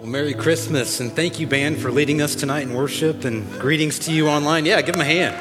Well, 0.00 0.08
Merry 0.08 0.32
Christmas, 0.32 0.98
and 1.00 1.12
thank 1.12 1.38
you, 1.38 1.46
band, 1.46 1.76
for 1.76 1.92
leading 1.92 2.22
us 2.22 2.34
tonight 2.34 2.62
in 2.62 2.72
worship, 2.72 3.26
and 3.26 3.46
greetings 3.60 3.98
to 3.98 4.12
you 4.14 4.28
online. 4.28 4.64
Yeah, 4.64 4.80
give 4.80 4.94
them 4.94 5.02
a 5.02 5.04
hand. 5.04 5.36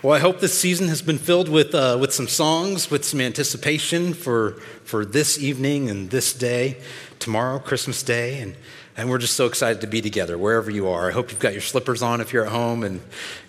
Well, 0.00 0.14
I 0.14 0.20
hope 0.20 0.38
this 0.38 0.56
season 0.56 0.86
has 0.86 1.02
been 1.02 1.18
filled 1.18 1.48
with, 1.48 1.74
uh, 1.74 1.98
with 2.00 2.14
some 2.14 2.28
songs, 2.28 2.92
with 2.92 3.04
some 3.04 3.20
anticipation 3.20 4.14
for, 4.14 4.52
for 4.84 5.04
this 5.04 5.36
evening 5.40 5.90
and 5.90 6.10
this 6.10 6.32
day, 6.32 6.76
tomorrow, 7.18 7.58
Christmas 7.58 8.04
Day, 8.04 8.38
and, 8.38 8.54
and 8.96 9.10
we're 9.10 9.18
just 9.18 9.34
so 9.34 9.46
excited 9.46 9.80
to 9.80 9.88
be 9.88 10.00
together 10.00 10.38
wherever 10.38 10.70
you 10.70 10.86
are. 10.86 11.08
I 11.08 11.12
hope 11.12 11.32
you've 11.32 11.40
got 11.40 11.54
your 11.54 11.60
slippers 11.60 12.02
on 12.02 12.20
if 12.20 12.32
you're 12.32 12.46
at 12.46 12.52
home 12.52 12.84
and, 12.84 13.00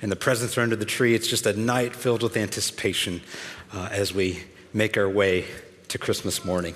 and 0.01 0.11
the 0.11 0.15
presents 0.15 0.57
are 0.57 0.61
under 0.61 0.75
the 0.75 0.83
tree. 0.83 1.13
It's 1.13 1.27
just 1.27 1.45
a 1.45 1.53
night 1.53 1.95
filled 1.95 2.23
with 2.23 2.35
anticipation 2.35 3.21
uh, 3.71 3.89
as 3.91 4.15
we 4.15 4.45
make 4.73 4.97
our 4.97 5.07
way 5.07 5.45
to 5.93 5.99
Christmas 5.99 6.43
morning. 6.43 6.73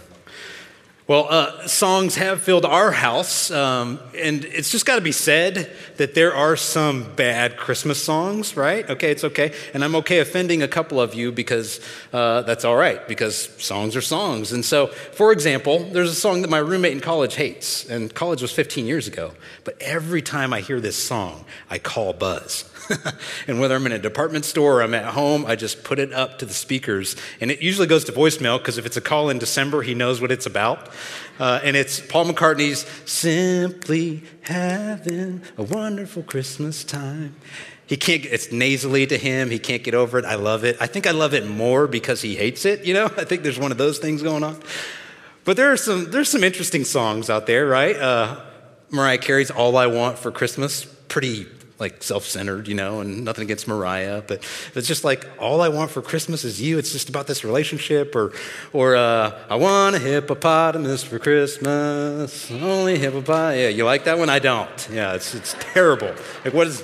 Well, 1.08 1.26
uh, 1.28 1.68
songs 1.68 2.18
have 2.18 2.44
filled 2.44 2.66
our 2.66 2.92
house, 2.92 3.50
um, 3.50 4.00
and 4.16 4.46
it's 4.46 4.70
just 4.70 4.86
got 4.86 4.98
to 4.98 5.02
be 5.02 5.12
said 5.12 5.76
that 5.96 6.14
there 6.14 6.36
are 6.36 6.56
some 6.56 7.16
bad 7.16 7.58
Christmas 7.58 8.04
songs, 8.04 8.56
right? 8.56 8.88
Okay, 8.88 9.10
it's 9.10 9.24
okay. 9.24 9.54
And 9.74 9.84
I'm 9.84 9.96
okay 9.96 10.20
offending 10.20 10.62
a 10.62 10.68
couple 10.68 11.02
of 11.02 11.16
you 11.16 11.32
because 11.32 11.80
uh, 12.14 12.44
that's 12.44 12.64
all 12.64 12.76
right, 12.76 13.08
because 13.08 13.50
songs 13.58 13.96
are 13.96 14.02
songs. 14.02 14.52
And 14.52 14.64
so, 14.64 14.86
for 14.88 15.32
example, 15.32 15.80
there's 15.80 16.12
a 16.12 16.16
song 16.16 16.44
that 16.44 16.52
my 16.52 16.60
roommate 16.60 16.92
in 16.92 17.00
college 17.00 17.34
hates, 17.36 17.90
and 17.90 18.14
college 18.14 18.44
was 18.44 18.52
15 18.52 18.86
years 18.86 19.08
ago. 19.08 19.32
But 19.64 19.82
every 19.82 20.22
time 20.22 20.54
I 20.54 20.62
hear 20.62 20.80
this 20.80 20.96
song, 20.96 21.44
I 21.72 21.80
call 21.80 22.14
Buzz. 22.14 22.70
and 23.48 23.60
whether 23.60 23.76
I'm 23.76 23.86
in 23.86 23.92
a 23.92 24.00
department 24.00 24.46
store 24.46 24.80
or 24.80 24.84
I'm 24.84 24.94
at 24.94 25.06
home, 25.06 25.46
I 25.46 25.56
just 25.56 25.84
put 25.84 26.00
it 26.00 26.14
up 26.14 26.40
to 26.40 26.46
the 26.46 26.54
speakers. 26.54 27.16
And 27.42 27.52
it 27.52 27.62
usually 27.62 27.88
goes 27.88 28.06
to 28.06 28.12
voicemail 28.12 28.58
because 28.58 28.78
if 28.78 28.86
it's 28.86 28.98
a 28.98 29.02
call 29.02 29.30
in 29.30 29.40
December, 29.40 29.82
he 29.82 29.94
knows 29.94 30.22
what 30.22 30.32
it's 30.32 30.46
about. 30.46 30.90
Uh, 31.40 31.60
and 31.64 31.76
it's 31.76 32.00
Paul 32.00 32.26
McCartney's 32.26 32.86
Simply 33.10 34.24
Having 34.42 35.42
a 35.58 35.64
Wonderful 35.64 36.24
Christmas 36.24 36.84
Time. 36.84 37.36
He 37.86 37.96
can't, 37.96 38.26
it's 38.26 38.52
nasally 38.52 39.08
to 39.08 39.18
him. 39.18 39.50
He 39.50 39.60
can't 39.60 39.84
get 39.84 39.94
over 39.94 40.20
it. 40.20 40.26
I 40.26 40.36
love 40.36 40.66
it. 40.66 40.78
I 40.82 40.88
think 40.88 41.08
I 41.08 41.12
love 41.12 41.34
it 41.34 41.48
more 41.48 41.88
because 41.88 42.22
he 42.22 42.36
hates 42.36 42.66
it, 42.66 42.86
you 42.86 42.94
know? 42.94 43.06
I 43.18 43.24
think 43.24 43.44
there's 43.44 43.60
one 43.60 43.72
of 43.72 43.78
those 43.78 44.00
things 44.00 44.22
going 44.22 44.44
on. 44.44 44.62
But 45.46 45.56
there 45.56 45.72
are 45.72 45.78
some, 45.78 46.12
there's 46.12 46.30
some 46.30 46.44
interesting 46.44 46.84
songs 46.84 47.30
out 47.30 47.46
there, 47.48 47.66
right? 47.66 47.96
Uh, 47.96 48.42
Mariah 48.90 49.18
Carey's 49.18 49.52
All 49.52 49.78
I 49.78 49.88
Want 49.88 50.18
for 50.18 50.32
Christmas, 50.32 50.84
pretty 50.86 51.46
like 51.80 52.02
self-centered, 52.02 52.68
you 52.68 52.74
know, 52.74 53.02
and 53.02 53.24
nothing 53.24 53.44
against 53.44 53.68
Mariah, 53.68 54.24
but 54.26 54.44
it's 54.74 54.88
just 54.88 55.04
like 55.04 55.28
all 55.40 55.62
I 55.62 55.70
want 55.70 55.92
for 55.92 56.02
Christmas 56.02 56.44
is 56.44 56.60
you. 56.60 56.78
It's 56.78 56.92
just 56.92 57.08
about 57.08 57.28
this 57.28 57.44
relationship, 57.44 58.16
or, 58.16 58.34
or 58.74 58.96
uh, 58.96 59.38
I 59.50 59.56
want 59.56 59.96
a 59.96 60.00
hippopotamus 60.00 61.04
for 61.04 61.20
Christmas, 61.20 62.50
only 62.52 62.98
hippopotamus. 62.98 63.58
Yeah, 63.58 63.70
you 63.70 63.86
like 63.86 64.06
that 64.06 64.18
one? 64.18 64.30
I 64.30 64.40
don't. 64.40 64.90
Yeah, 64.92 65.14
it's 65.14 65.36
it's 65.36 65.56
terrible. 65.60 66.14
Like 66.44 66.54
what 66.54 66.68
is 66.68 66.84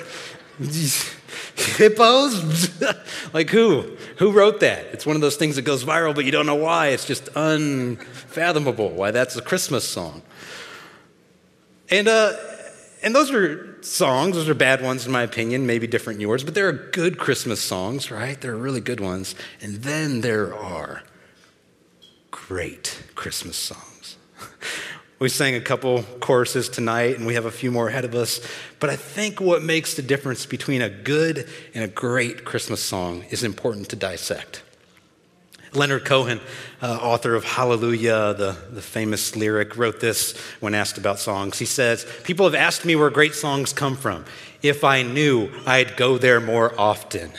hippos? 1.56 2.82
like 3.34 3.50
who? 3.50 3.98
Who 4.18 4.32
wrote 4.32 4.60
that? 4.60 4.86
It's 4.94 5.06
one 5.06 5.16
of 5.16 5.22
those 5.22 5.38
things 5.38 5.56
that 5.56 5.64
goes 5.64 5.84
viral, 5.84 6.14
but 6.14 6.26
you 6.26 6.32
don't 6.32 6.46
know 6.46 6.56
why. 6.56 6.90
It's 6.90 7.06
just 7.06 7.30
unfathomable 7.36 8.90
why 8.90 9.12
that's 9.12 9.36
a 9.36 9.42
Christmas 9.42 9.88
song. 9.88 10.22
And 11.90 12.08
uh, 12.08 12.34
and 13.02 13.16
those 13.16 13.32
are 13.32 13.73
songs, 13.86 14.36
those 14.36 14.50
are 14.50 14.54
bad 14.54 14.82
ones 14.82 15.06
in 15.06 15.12
my 15.12 15.24
opinion, 15.24 15.66
maybe 15.66 15.88
different 15.88 16.20
yours, 16.20 16.44
but 16.44 16.54
there 16.54 16.68
are 16.68 16.74
good 16.74 17.18
Christmas 17.18 17.62
songs, 17.62 18.12
right? 18.12 18.40
There 18.40 18.54
are 18.54 18.58
really 18.58 18.82
good 18.82 19.00
ones. 19.00 19.36
And 19.62 19.84
then 19.84 20.22
there 20.22 20.56
are 20.56 21.04
great 22.32 23.04
Christmas 23.16 23.56
songs. 23.56 24.18
we 25.20 25.30
sang 25.30 25.56
a 25.56 25.62
couple 25.62 26.04
choruses 26.20 26.70
tonight, 26.70 27.18
and 27.18 27.26
we 27.26 27.36
have 27.36 27.46
a 27.46 27.52
few 27.52 27.72
more 27.72 27.88
ahead 27.88 28.06
of 28.06 28.16
us. 28.16 28.42
But 28.80 28.90
I 28.90 28.96
think 28.96 29.40
what 29.40 29.64
makes 29.64 29.94
the 29.94 30.02
difference 30.02 30.46
between 30.46 30.82
a 30.82 30.90
good 30.90 31.48
and 31.74 31.84
a 31.84 31.88
great 31.88 32.44
Christmas 32.44 32.84
song 32.84 33.24
is 33.30 33.44
important 33.44 33.90
to 33.90 33.96
dissect. 33.96 34.64
Leonard 35.76 36.06
Cohen, 36.06 36.40
uh, 36.82 37.00
author 37.02 37.36
of 37.36 37.44
Hallelujah, 37.44 38.34
the, 38.34 38.58
the 38.72 38.82
famous 38.82 39.36
lyric, 39.36 39.78
wrote 39.78 40.00
this 40.00 40.38
when 40.60 40.74
asked 40.74 40.98
about 40.98 41.20
songs. 41.20 41.60
He 41.60 41.66
says, 41.66 42.06
People 42.24 42.46
have 42.46 42.56
asked 42.56 42.86
me 42.86 42.96
where 42.96 43.10
great 43.10 43.34
songs 43.34 43.74
come 43.74 43.96
from. 43.96 44.26
If 44.62 44.84
I 44.84 45.04
knew, 45.04 45.50
I'd 45.66 45.98
go 45.98 46.18
there 46.18 46.40
more 46.40 46.74
often. 46.80 47.32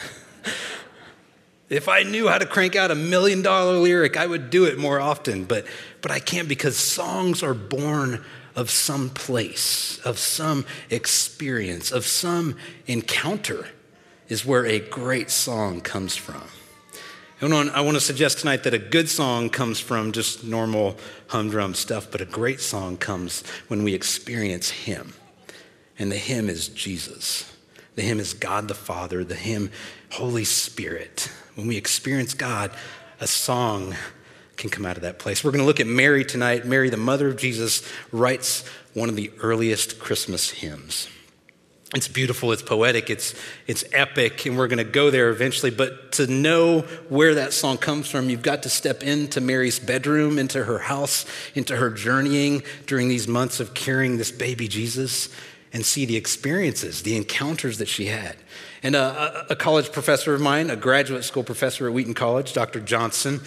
if 1.68 1.88
I 1.88 2.02
knew 2.02 2.28
how 2.28 2.38
to 2.38 2.46
crank 2.46 2.76
out 2.76 2.90
a 2.90 2.94
million 2.94 3.42
dollar 3.42 3.78
lyric, 3.78 4.16
I 4.16 4.26
would 4.26 4.50
do 4.50 4.64
it 4.64 4.78
more 4.78 5.00
often. 5.00 5.44
But, 5.44 5.66
but 6.02 6.10
I 6.10 6.18
can't 6.18 6.48
because 6.48 6.76
songs 6.76 7.42
are 7.42 7.54
born 7.54 8.24
of 8.56 8.70
some 8.70 9.10
place, 9.10 9.98
of 10.04 10.18
some 10.18 10.64
experience, 10.90 11.90
of 11.90 12.06
some 12.06 12.56
encounter, 12.86 13.66
is 14.28 14.44
where 14.44 14.64
a 14.66 14.78
great 14.78 15.30
song 15.30 15.80
comes 15.80 16.16
from. 16.16 16.42
I 17.52 17.82
want 17.82 17.94
to 17.96 18.00
suggest 18.00 18.38
tonight 18.38 18.62
that 18.62 18.72
a 18.72 18.78
good 18.78 19.06
song 19.06 19.50
comes 19.50 19.78
from 19.78 20.12
just 20.12 20.44
normal 20.44 20.96
humdrum 21.26 21.74
stuff, 21.74 22.10
but 22.10 22.22
a 22.22 22.24
great 22.24 22.58
song 22.58 22.96
comes 22.96 23.44
when 23.68 23.82
we 23.84 23.92
experience 23.92 24.70
Him. 24.70 25.12
And 25.98 26.10
the 26.10 26.16
Him 26.16 26.48
is 26.48 26.68
Jesus. 26.68 27.52
The 27.96 28.02
Him 28.02 28.18
is 28.18 28.32
God 28.32 28.68
the 28.68 28.74
Father, 28.74 29.24
the 29.24 29.34
Him 29.34 29.70
Holy 30.12 30.44
Spirit. 30.44 31.30
When 31.54 31.66
we 31.66 31.76
experience 31.76 32.32
God, 32.32 32.70
a 33.20 33.26
song 33.26 33.94
can 34.56 34.70
come 34.70 34.86
out 34.86 34.96
of 34.96 35.02
that 35.02 35.18
place. 35.18 35.44
We're 35.44 35.50
going 35.50 35.60
to 35.60 35.66
look 35.66 35.80
at 35.80 35.86
Mary 35.86 36.24
tonight. 36.24 36.64
Mary, 36.64 36.88
the 36.88 36.96
mother 36.96 37.28
of 37.28 37.36
Jesus, 37.36 37.86
writes 38.10 38.66
one 38.94 39.10
of 39.10 39.16
the 39.16 39.30
earliest 39.40 39.98
Christmas 39.98 40.50
hymns. 40.50 41.08
It's 41.94 42.08
beautiful, 42.08 42.50
it's 42.50 42.62
poetic, 42.62 43.08
it's, 43.08 43.36
it's 43.68 43.84
epic, 43.92 44.46
and 44.46 44.58
we're 44.58 44.66
going 44.66 44.78
to 44.78 44.84
go 44.84 45.10
there 45.10 45.30
eventually. 45.30 45.70
But 45.70 46.10
to 46.12 46.26
know 46.26 46.80
where 47.08 47.36
that 47.36 47.52
song 47.52 47.78
comes 47.78 48.10
from, 48.10 48.28
you've 48.28 48.42
got 48.42 48.64
to 48.64 48.68
step 48.68 49.04
into 49.04 49.40
Mary's 49.40 49.78
bedroom, 49.78 50.36
into 50.38 50.64
her 50.64 50.80
house, 50.80 51.24
into 51.54 51.76
her 51.76 51.90
journeying 51.90 52.64
during 52.86 53.08
these 53.08 53.28
months 53.28 53.60
of 53.60 53.74
carrying 53.74 54.16
this 54.16 54.32
baby 54.32 54.66
Jesus, 54.66 55.28
and 55.72 55.84
see 55.84 56.04
the 56.04 56.16
experiences, 56.16 57.02
the 57.02 57.16
encounters 57.16 57.78
that 57.78 57.88
she 57.88 58.06
had. 58.06 58.36
And 58.82 58.94
a, 58.94 59.46
a 59.50 59.56
college 59.56 59.92
professor 59.92 60.34
of 60.34 60.40
mine, 60.40 60.70
a 60.70 60.76
graduate 60.76 61.24
school 61.24 61.42
professor 61.42 61.86
at 61.88 61.94
Wheaton 61.94 62.14
College, 62.14 62.52
Dr. 62.52 62.80
Johnson, 62.80 63.40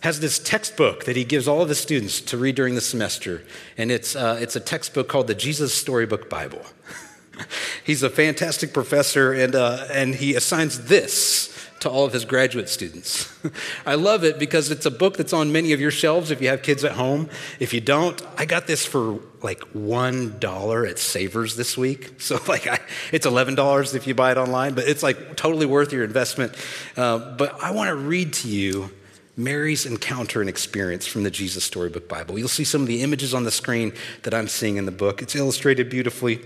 has 0.00 0.20
this 0.20 0.38
textbook 0.38 1.04
that 1.04 1.16
he 1.16 1.24
gives 1.24 1.46
all 1.46 1.62
of 1.62 1.68
his 1.68 1.78
students 1.78 2.20
to 2.22 2.38
read 2.38 2.54
during 2.54 2.74
the 2.74 2.80
semester. 2.80 3.42
And 3.76 3.90
it's, 3.90 4.16
uh, 4.16 4.38
it's 4.40 4.56
a 4.56 4.60
textbook 4.60 5.08
called 5.08 5.26
the 5.26 5.34
Jesus 5.34 5.74
Storybook 5.74 6.30
Bible. 6.30 6.62
He's 7.84 8.02
a 8.02 8.10
fantastic 8.10 8.72
professor, 8.72 9.32
and, 9.32 9.54
uh, 9.54 9.86
and 9.92 10.14
he 10.14 10.34
assigns 10.34 10.86
this 10.86 11.56
to 11.80 11.88
all 11.88 12.04
of 12.04 12.12
his 12.12 12.24
graduate 12.24 12.68
students. 12.68 13.32
I 13.86 13.94
love 13.94 14.22
it 14.22 14.38
because 14.38 14.70
it's 14.70 14.86
a 14.86 14.90
book 14.90 15.16
that's 15.16 15.32
on 15.32 15.50
many 15.50 15.72
of 15.72 15.80
your 15.80 15.90
shelves 15.90 16.30
if 16.30 16.40
you 16.42 16.48
have 16.48 16.62
kids 16.62 16.84
at 16.84 16.92
home. 16.92 17.28
If 17.58 17.72
you 17.72 17.80
don't, 17.80 18.20
I 18.36 18.44
got 18.44 18.66
this 18.66 18.84
for 18.84 19.18
like 19.42 19.60
$1 19.72 20.90
at 20.90 20.98
Savers 20.98 21.56
this 21.56 21.76
week. 21.76 22.12
So, 22.20 22.38
like, 22.46 22.66
I, 22.66 22.78
it's 23.12 23.26
$11 23.26 23.94
if 23.94 24.06
you 24.06 24.14
buy 24.14 24.30
it 24.30 24.36
online, 24.36 24.74
but 24.74 24.86
it's 24.86 25.02
like 25.02 25.36
totally 25.36 25.66
worth 25.66 25.92
your 25.92 26.04
investment. 26.04 26.54
Uh, 26.96 27.18
but 27.18 27.60
I 27.62 27.72
want 27.72 27.88
to 27.88 27.96
read 27.96 28.34
to 28.34 28.48
you 28.48 28.90
Mary's 29.36 29.86
encounter 29.86 30.40
and 30.40 30.48
experience 30.48 31.06
from 31.06 31.22
the 31.22 31.30
Jesus 31.30 31.64
Storybook 31.64 32.08
Bible. 32.08 32.38
You'll 32.38 32.48
see 32.48 32.62
some 32.62 32.82
of 32.82 32.86
the 32.86 33.02
images 33.02 33.32
on 33.32 33.44
the 33.44 33.50
screen 33.50 33.92
that 34.22 34.34
I'm 34.34 34.48
seeing 34.48 34.76
in 34.76 34.84
the 34.84 34.92
book. 34.92 35.22
It's 35.22 35.34
illustrated 35.34 35.88
beautifully. 35.88 36.40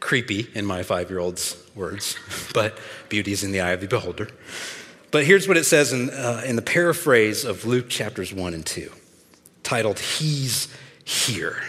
Creepy, 0.00 0.48
in 0.54 0.66
my 0.66 0.82
five 0.82 1.10
year 1.10 1.18
old's 1.18 1.56
words, 1.74 2.16
but 2.54 2.78
beauty 3.08 3.32
is 3.32 3.44
in 3.44 3.52
the 3.52 3.60
eye 3.60 3.72
of 3.72 3.80
the 3.80 3.86
beholder. 3.86 4.28
But 5.10 5.24
here's 5.24 5.46
what 5.46 5.56
it 5.56 5.64
says 5.64 5.92
in, 5.92 6.10
uh, 6.10 6.42
in 6.44 6.56
the 6.56 6.62
paraphrase 6.62 7.44
of 7.44 7.66
Luke 7.66 7.88
chapters 7.88 8.32
1 8.32 8.54
and 8.54 8.64
2, 8.64 8.90
titled, 9.62 9.98
He's 9.98 10.68
Here. 11.04 11.62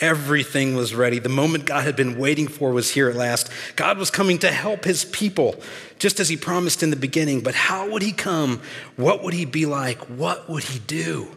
Everything 0.00 0.76
was 0.76 0.94
ready. 0.94 1.18
The 1.18 1.30
moment 1.30 1.64
God 1.64 1.84
had 1.84 1.96
been 1.96 2.18
waiting 2.18 2.48
for 2.48 2.70
was 2.70 2.90
here 2.90 3.08
at 3.08 3.16
last. 3.16 3.50
God 3.76 3.96
was 3.96 4.10
coming 4.10 4.38
to 4.40 4.52
help 4.52 4.84
his 4.84 5.06
people, 5.06 5.56
just 5.98 6.20
as 6.20 6.28
he 6.28 6.36
promised 6.36 6.82
in 6.82 6.90
the 6.90 6.96
beginning. 6.96 7.40
But 7.40 7.54
how 7.54 7.90
would 7.90 8.02
he 8.02 8.12
come? 8.12 8.60
What 8.96 9.22
would 9.22 9.32
he 9.32 9.46
be 9.46 9.64
like? 9.64 9.98
What 10.02 10.50
would 10.50 10.64
he 10.64 10.80
do? 10.80 11.34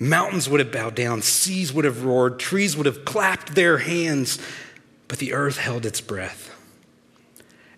Mountains 0.00 0.48
would 0.48 0.58
have 0.58 0.72
bowed 0.72 0.96
down, 0.96 1.22
seas 1.22 1.72
would 1.72 1.84
have 1.84 2.04
roared, 2.04 2.40
trees 2.40 2.76
would 2.76 2.86
have 2.86 3.04
clapped 3.04 3.54
their 3.54 3.78
hands, 3.78 4.38
but 5.06 5.18
the 5.18 5.32
earth 5.32 5.58
held 5.58 5.86
its 5.86 6.00
breath. 6.00 6.56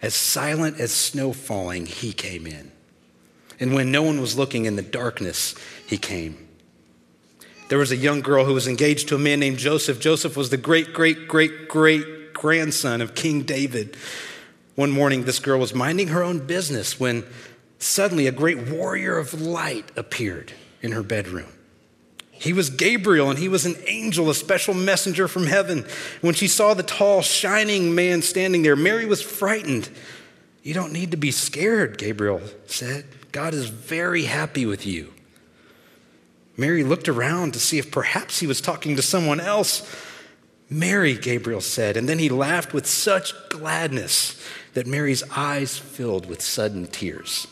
As 0.00 0.14
silent 0.14 0.80
as 0.80 0.92
snow 0.92 1.32
falling, 1.32 1.84
he 1.84 2.12
came 2.12 2.46
in. 2.46 2.72
And 3.60 3.74
when 3.74 3.92
no 3.92 4.02
one 4.02 4.20
was 4.20 4.38
looking 4.38 4.64
in 4.64 4.76
the 4.76 4.82
darkness, 4.82 5.54
he 5.86 5.98
came. 5.98 6.48
There 7.68 7.78
was 7.78 7.92
a 7.92 7.96
young 7.96 8.20
girl 8.20 8.44
who 8.44 8.54
was 8.54 8.66
engaged 8.68 9.08
to 9.08 9.16
a 9.16 9.18
man 9.18 9.40
named 9.40 9.58
Joseph. 9.58 10.00
Joseph 10.00 10.36
was 10.36 10.50
the 10.50 10.56
great, 10.56 10.92
great, 10.92 11.28
great, 11.28 11.68
great 11.68 12.32
grandson 12.32 13.00
of 13.00 13.14
King 13.14 13.42
David. 13.42 13.96
One 14.74 14.90
morning, 14.90 15.24
this 15.24 15.38
girl 15.38 15.60
was 15.60 15.74
minding 15.74 16.08
her 16.08 16.22
own 16.22 16.46
business 16.46 16.98
when 16.98 17.24
Suddenly, 17.82 18.28
a 18.28 18.32
great 18.32 18.68
warrior 18.68 19.18
of 19.18 19.42
light 19.42 19.90
appeared 19.96 20.52
in 20.82 20.92
her 20.92 21.02
bedroom. 21.02 21.48
He 22.42 22.52
was 22.52 22.70
Gabriel, 22.70 23.30
and 23.30 23.38
he 23.38 23.48
was 23.48 23.66
an 23.66 23.76
angel, 23.86 24.28
a 24.28 24.34
special 24.34 24.74
messenger 24.74 25.28
from 25.28 25.46
heaven. 25.46 25.86
When 26.22 26.34
she 26.34 26.48
saw 26.48 26.74
the 26.74 26.82
tall, 26.82 27.22
shining 27.22 27.94
man 27.94 28.20
standing 28.20 28.62
there, 28.62 28.74
Mary 28.74 29.06
was 29.06 29.22
frightened. 29.22 29.88
You 30.64 30.74
don't 30.74 30.92
need 30.92 31.12
to 31.12 31.16
be 31.16 31.30
scared, 31.30 31.98
Gabriel 31.98 32.40
said. 32.66 33.04
God 33.30 33.54
is 33.54 33.68
very 33.68 34.24
happy 34.24 34.66
with 34.66 34.84
you. 34.84 35.14
Mary 36.56 36.82
looked 36.82 37.08
around 37.08 37.52
to 37.52 37.60
see 37.60 37.78
if 37.78 37.92
perhaps 37.92 38.40
he 38.40 38.48
was 38.48 38.60
talking 38.60 38.96
to 38.96 39.02
someone 39.02 39.38
else. 39.38 39.88
Mary, 40.68 41.14
Gabriel 41.14 41.60
said, 41.60 41.96
and 41.96 42.08
then 42.08 42.18
he 42.18 42.28
laughed 42.28 42.74
with 42.74 42.88
such 42.88 43.34
gladness 43.50 44.44
that 44.74 44.88
Mary's 44.88 45.22
eyes 45.30 45.78
filled 45.78 46.26
with 46.26 46.42
sudden 46.42 46.88
tears. 46.88 47.46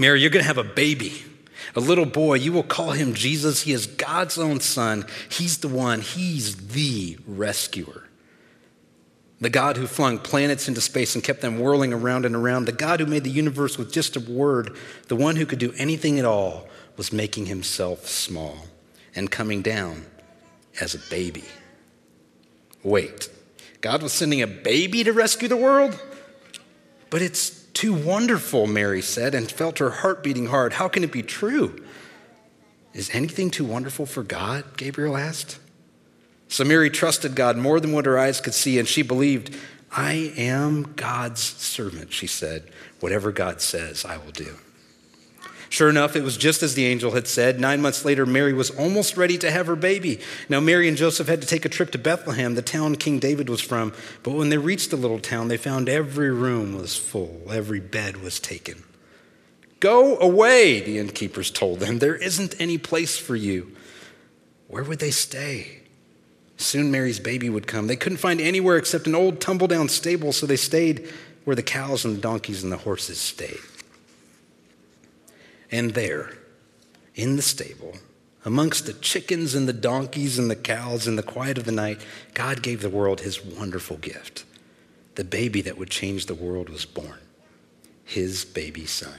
Mary, 0.00 0.20
you're 0.20 0.30
going 0.30 0.42
to 0.42 0.48
have 0.48 0.58
a 0.58 0.64
baby, 0.64 1.22
a 1.74 1.80
little 1.80 2.06
boy. 2.06 2.34
You 2.34 2.52
will 2.52 2.62
call 2.62 2.92
him 2.92 3.14
Jesus. 3.14 3.62
He 3.62 3.72
is 3.72 3.86
God's 3.86 4.38
own 4.38 4.60
son. 4.60 5.06
He's 5.28 5.58
the 5.58 5.68
one, 5.68 6.00
he's 6.00 6.68
the 6.68 7.18
rescuer. 7.26 8.04
The 9.40 9.50
God 9.50 9.76
who 9.76 9.86
flung 9.86 10.18
planets 10.18 10.66
into 10.66 10.80
space 10.80 11.14
and 11.14 11.22
kept 11.22 11.42
them 11.42 11.58
whirling 11.58 11.92
around 11.92 12.24
and 12.24 12.34
around, 12.34 12.64
the 12.64 12.72
God 12.72 13.00
who 13.00 13.06
made 13.06 13.24
the 13.24 13.30
universe 13.30 13.76
with 13.76 13.92
just 13.92 14.16
a 14.16 14.20
word, 14.20 14.74
the 15.08 15.16
one 15.16 15.36
who 15.36 15.44
could 15.44 15.58
do 15.58 15.74
anything 15.76 16.18
at 16.18 16.24
all, 16.24 16.66
was 16.96 17.12
making 17.12 17.46
himself 17.46 18.06
small 18.08 18.66
and 19.14 19.30
coming 19.30 19.60
down 19.60 20.06
as 20.80 20.94
a 20.94 21.10
baby. 21.10 21.44
Wait, 22.82 23.28
God 23.82 24.02
was 24.02 24.12
sending 24.12 24.40
a 24.40 24.46
baby 24.46 25.04
to 25.04 25.12
rescue 25.12 25.48
the 25.48 25.56
world? 25.56 26.00
But 27.10 27.20
it's 27.22 27.55
too 27.76 27.92
wonderful, 27.92 28.66
Mary 28.66 29.02
said, 29.02 29.34
and 29.34 29.50
felt 29.50 29.78
her 29.78 29.90
heart 29.90 30.22
beating 30.22 30.46
hard. 30.46 30.72
How 30.72 30.88
can 30.88 31.04
it 31.04 31.12
be 31.12 31.22
true? 31.22 31.84
Is 32.94 33.10
anything 33.12 33.50
too 33.50 33.66
wonderful 33.66 34.06
for 34.06 34.22
God? 34.22 34.78
Gabriel 34.78 35.16
asked. 35.16 35.58
So 36.48 36.64
Mary 36.64 36.88
trusted 36.88 37.34
God 37.34 37.58
more 37.58 37.78
than 37.78 37.92
what 37.92 38.06
her 38.06 38.18
eyes 38.18 38.40
could 38.40 38.54
see, 38.54 38.78
and 38.78 38.88
she 38.88 39.02
believed, 39.02 39.54
I 39.92 40.32
am 40.36 40.94
God's 40.96 41.42
servant, 41.42 42.12
she 42.12 42.26
said. 42.26 42.64
Whatever 43.00 43.30
God 43.30 43.60
says, 43.60 44.06
I 44.06 44.16
will 44.16 44.32
do. 44.32 44.56
Sure 45.76 45.90
enough, 45.90 46.16
it 46.16 46.22
was 46.22 46.38
just 46.38 46.62
as 46.62 46.72
the 46.72 46.86
angel 46.86 47.10
had 47.10 47.28
said. 47.28 47.60
Nine 47.60 47.82
months 47.82 48.02
later, 48.02 48.24
Mary 48.24 48.54
was 48.54 48.70
almost 48.70 49.18
ready 49.18 49.36
to 49.36 49.50
have 49.50 49.66
her 49.66 49.76
baby. 49.76 50.20
Now, 50.48 50.58
Mary 50.58 50.88
and 50.88 50.96
Joseph 50.96 51.28
had 51.28 51.42
to 51.42 51.46
take 51.46 51.66
a 51.66 51.68
trip 51.68 51.90
to 51.90 51.98
Bethlehem, 51.98 52.54
the 52.54 52.62
town 52.62 52.96
King 52.96 53.18
David 53.18 53.50
was 53.50 53.60
from. 53.60 53.92
But 54.22 54.30
when 54.30 54.48
they 54.48 54.56
reached 54.56 54.88
the 54.88 54.96
little 54.96 55.18
town, 55.18 55.48
they 55.48 55.58
found 55.58 55.90
every 55.90 56.30
room 56.30 56.74
was 56.74 56.96
full, 56.96 57.42
every 57.50 57.78
bed 57.78 58.22
was 58.22 58.40
taken. 58.40 58.84
Go 59.78 60.18
away, 60.18 60.80
the 60.80 60.96
innkeepers 60.96 61.50
told 61.50 61.80
them. 61.80 61.98
There 61.98 62.16
isn't 62.16 62.58
any 62.58 62.78
place 62.78 63.18
for 63.18 63.36
you. 63.36 63.76
Where 64.68 64.82
would 64.82 65.00
they 65.00 65.10
stay? 65.10 65.82
Soon 66.56 66.90
Mary's 66.90 67.20
baby 67.20 67.50
would 67.50 67.66
come. 67.66 67.86
They 67.86 67.96
couldn't 67.96 68.16
find 68.16 68.40
anywhere 68.40 68.78
except 68.78 69.06
an 69.06 69.14
old 69.14 69.42
tumble 69.42 69.66
down 69.66 69.90
stable, 69.90 70.32
so 70.32 70.46
they 70.46 70.56
stayed 70.56 71.12
where 71.44 71.54
the 71.54 71.62
cows 71.62 72.06
and 72.06 72.16
the 72.16 72.22
donkeys 72.22 72.62
and 72.62 72.72
the 72.72 72.78
horses 72.78 73.20
stayed. 73.20 73.58
And 75.70 75.94
there, 75.94 76.32
in 77.14 77.36
the 77.36 77.42
stable, 77.42 77.94
amongst 78.44 78.86
the 78.86 78.92
chickens 78.92 79.54
and 79.54 79.68
the 79.68 79.72
donkeys 79.72 80.38
and 80.38 80.50
the 80.50 80.56
cows 80.56 81.08
in 81.08 81.16
the 81.16 81.22
quiet 81.22 81.58
of 81.58 81.64
the 81.64 81.72
night, 81.72 82.00
God 82.34 82.62
gave 82.62 82.82
the 82.82 82.90
world 82.90 83.20
his 83.20 83.44
wonderful 83.44 83.96
gift. 83.96 84.44
The 85.16 85.24
baby 85.24 85.62
that 85.62 85.78
would 85.78 85.90
change 85.90 86.26
the 86.26 86.34
world 86.34 86.68
was 86.68 86.84
born, 86.84 87.18
his 88.04 88.44
baby 88.44 88.86
son. 88.86 89.18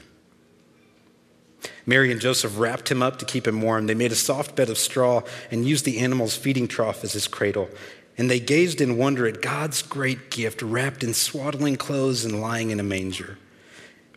Mary 1.84 2.12
and 2.12 2.20
Joseph 2.20 2.58
wrapped 2.58 2.90
him 2.90 3.02
up 3.02 3.18
to 3.18 3.24
keep 3.24 3.46
him 3.46 3.60
warm. 3.60 3.86
They 3.86 3.94
made 3.94 4.12
a 4.12 4.16
soft 4.16 4.54
bed 4.54 4.70
of 4.70 4.78
straw 4.78 5.22
and 5.50 5.66
used 5.66 5.84
the 5.84 5.98
animal's 5.98 6.36
feeding 6.36 6.68
trough 6.68 7.02
as 7.02 7.14
his 7.14 7.26
cradle. 7.26 7.68
And 8.16 8.30
they 8.30 8.40
gazed 8.40 8.80
in 8.80 8.96
wonder 8.96 9.26
at 9.26 9.42
God's 9.42 9.82
great 9.82 10.30
gift, 10.30 10.62
wrapped 10.62 11.02
in 11.02 11.14
swaddling 11.14 11.76
clothes 11.76 12.24
and 12.24 12.40
lying 12.40 12.70
in 12.70 12.80
a 12.80 12.84
manger. 12.84 13.38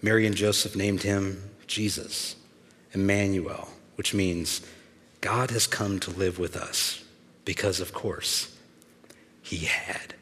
Mary 0.01 0.25
and 0.25 0.35
Joseph 0.35 0.75
named 0.75 1.03
him 1.03 1.50
Jesus, 1.71 2.35
Emmanuel, 2.91 3.69
which 3.95 4.13
means 4.13 4.59
God 5.21 5.51
has 5.51 5.67
come 5.67 5.99
to 6.01 6.11
live 6.11 6.37
with 6.37 6.57
us 6.57 7.01
because, 7.45 7.79
of 7.79 7.93
course, 7.93 8.53
he 9.41 9.65
had. 9.65 10.15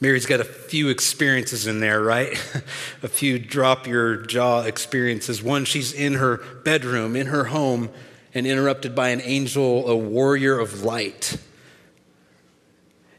Mary's 0.00 0.24
got 0.24 0.40
a 0.40 0.44
few 0.44 0.88
experiences 0.88 1.66
in 1.66 1.80
there, 1.80 2.00
right? 2.00 2.32
a 3.02 3.08
few 3.08 3.38
drop 3.38 3.86
your 3.86 4.16
jaw 4.16 4.62
experiences. 4.62 5.42
One, 5.42 5.66
she's 5.66 5.92
in 5.92 6.14
her 6.14 6.38
bedroom, 6.64 7.14
in 7.14 7.26
her 7.26 7.44
home, 7.44 7.90
and 8.32 8.46
interrupted 8.46 8.94
by 8.94 9.10
an 9.10 9.20
angel, 9.20 9.86
a 9.86 9.96
warrior 9.96 10.58
of 10.58 10.82
light. 10.82 11.36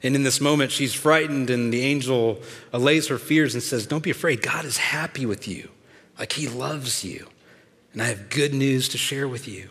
And 0.06 0.16
in 0.16 0.22
this 0.22 0.40
moment, 0.40 0.72
she's 0.72 0.94
frightened, 0.94 1.50
and 1.50 1.74
the 1.74 1.81
angel 1.81 2.40
allays 2.72 3.07
her 3.07 3.18
fears 3.18 3.56
and 3.56 3.63
says, 3.63 3.88
Don't 3.88 4.04
be 4.04 4.12
afraid. 4.12 4.44
God 4.44 4.63
is 4.63 4.78
happy 4.78 5.25
with 5.25 5.48
you, 5.48 5.69
like 6.19 6.34
he 6.34 6.48
loves 6.48 7.04
you. 7.04 7.25
And 7.92 8.04
I 8.04 8.06
have 8.06 8.30
good 8.30 8.54
news 8.54 8.88
to 8.90 9.00
share 9.00 9.28
with 9.28 9.48
you. 9.48 9.69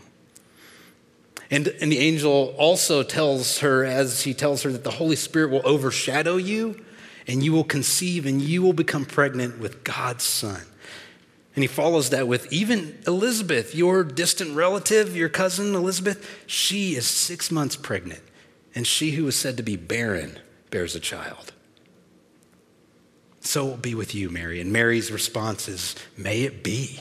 And, 1.52 1.68
and 1.80 1.92
the 1.92 2.00
angel 2.00 2.52
also 2.58 3.04
tells 3.04 3.60
her, 3.60 3.84
as 3.84 4.22
he 4.22 4.34
tells 4.34 4.64
her, 4.64 4.72
that 4.72 4.82
the 4.82 4.90
Holy 4.90 5.14
Spirit 5.14 5.52
will 5.52 5.62
overshadow 5.64 6.36
you, 6.36 6.84
and 7.28 7.44
you 7.44 7.52
will 7.52 7.62
conceive, 7.62 8.26
and 8.26 8.42
you 8.42 8.60
will 8.60 8.72
become 8.72 9.04
pregnant 9.04 9.60
with 9.60 9.84
God's 9.84 10.24
Son. 10.24 10.62
And 11.54 11.62
he 11.62 11.68
follows 11.68 12.10
that 12.10 12.26
with 12.26 12.52
even 12.52 12.98
Elizabeth, 13.06 13.72
your 13.72 14.02
distant 14.02 14.56
relative, 14.56 15.16
your 15.16 15.28
cousin 15.28 15.76
Elizabeth, 15.76 16.28
she 16.48 16.96
is 16.96 17.06
six 17.06 17.52
months 17.52 17.76
pregnant 17.76 18.22
and 18.74 18.86
she 18.86 19.12
who 19.12 19.24
was 19.24 19.36
said 19.36 19.56
to 19.56 19.62
be 19.62 19.76
barren 19.76 20.38
bears 20.70 20.94
a 20.94 21.00
child. 21.00 21.52
So 23.40 23.66
it 23.66 23.70
will 23.70 23.76
be 23.76 23.94
with 23.94 24.14
you, 24.14 24.30
Mary. 24.30 24.60
And 24.60 24.72
Mary's 24.72 25.12
response 25.12 25.68
is, 25.68 25.94
May 26.16 26.42
it 26.42 26.64
be. 26.64 27.00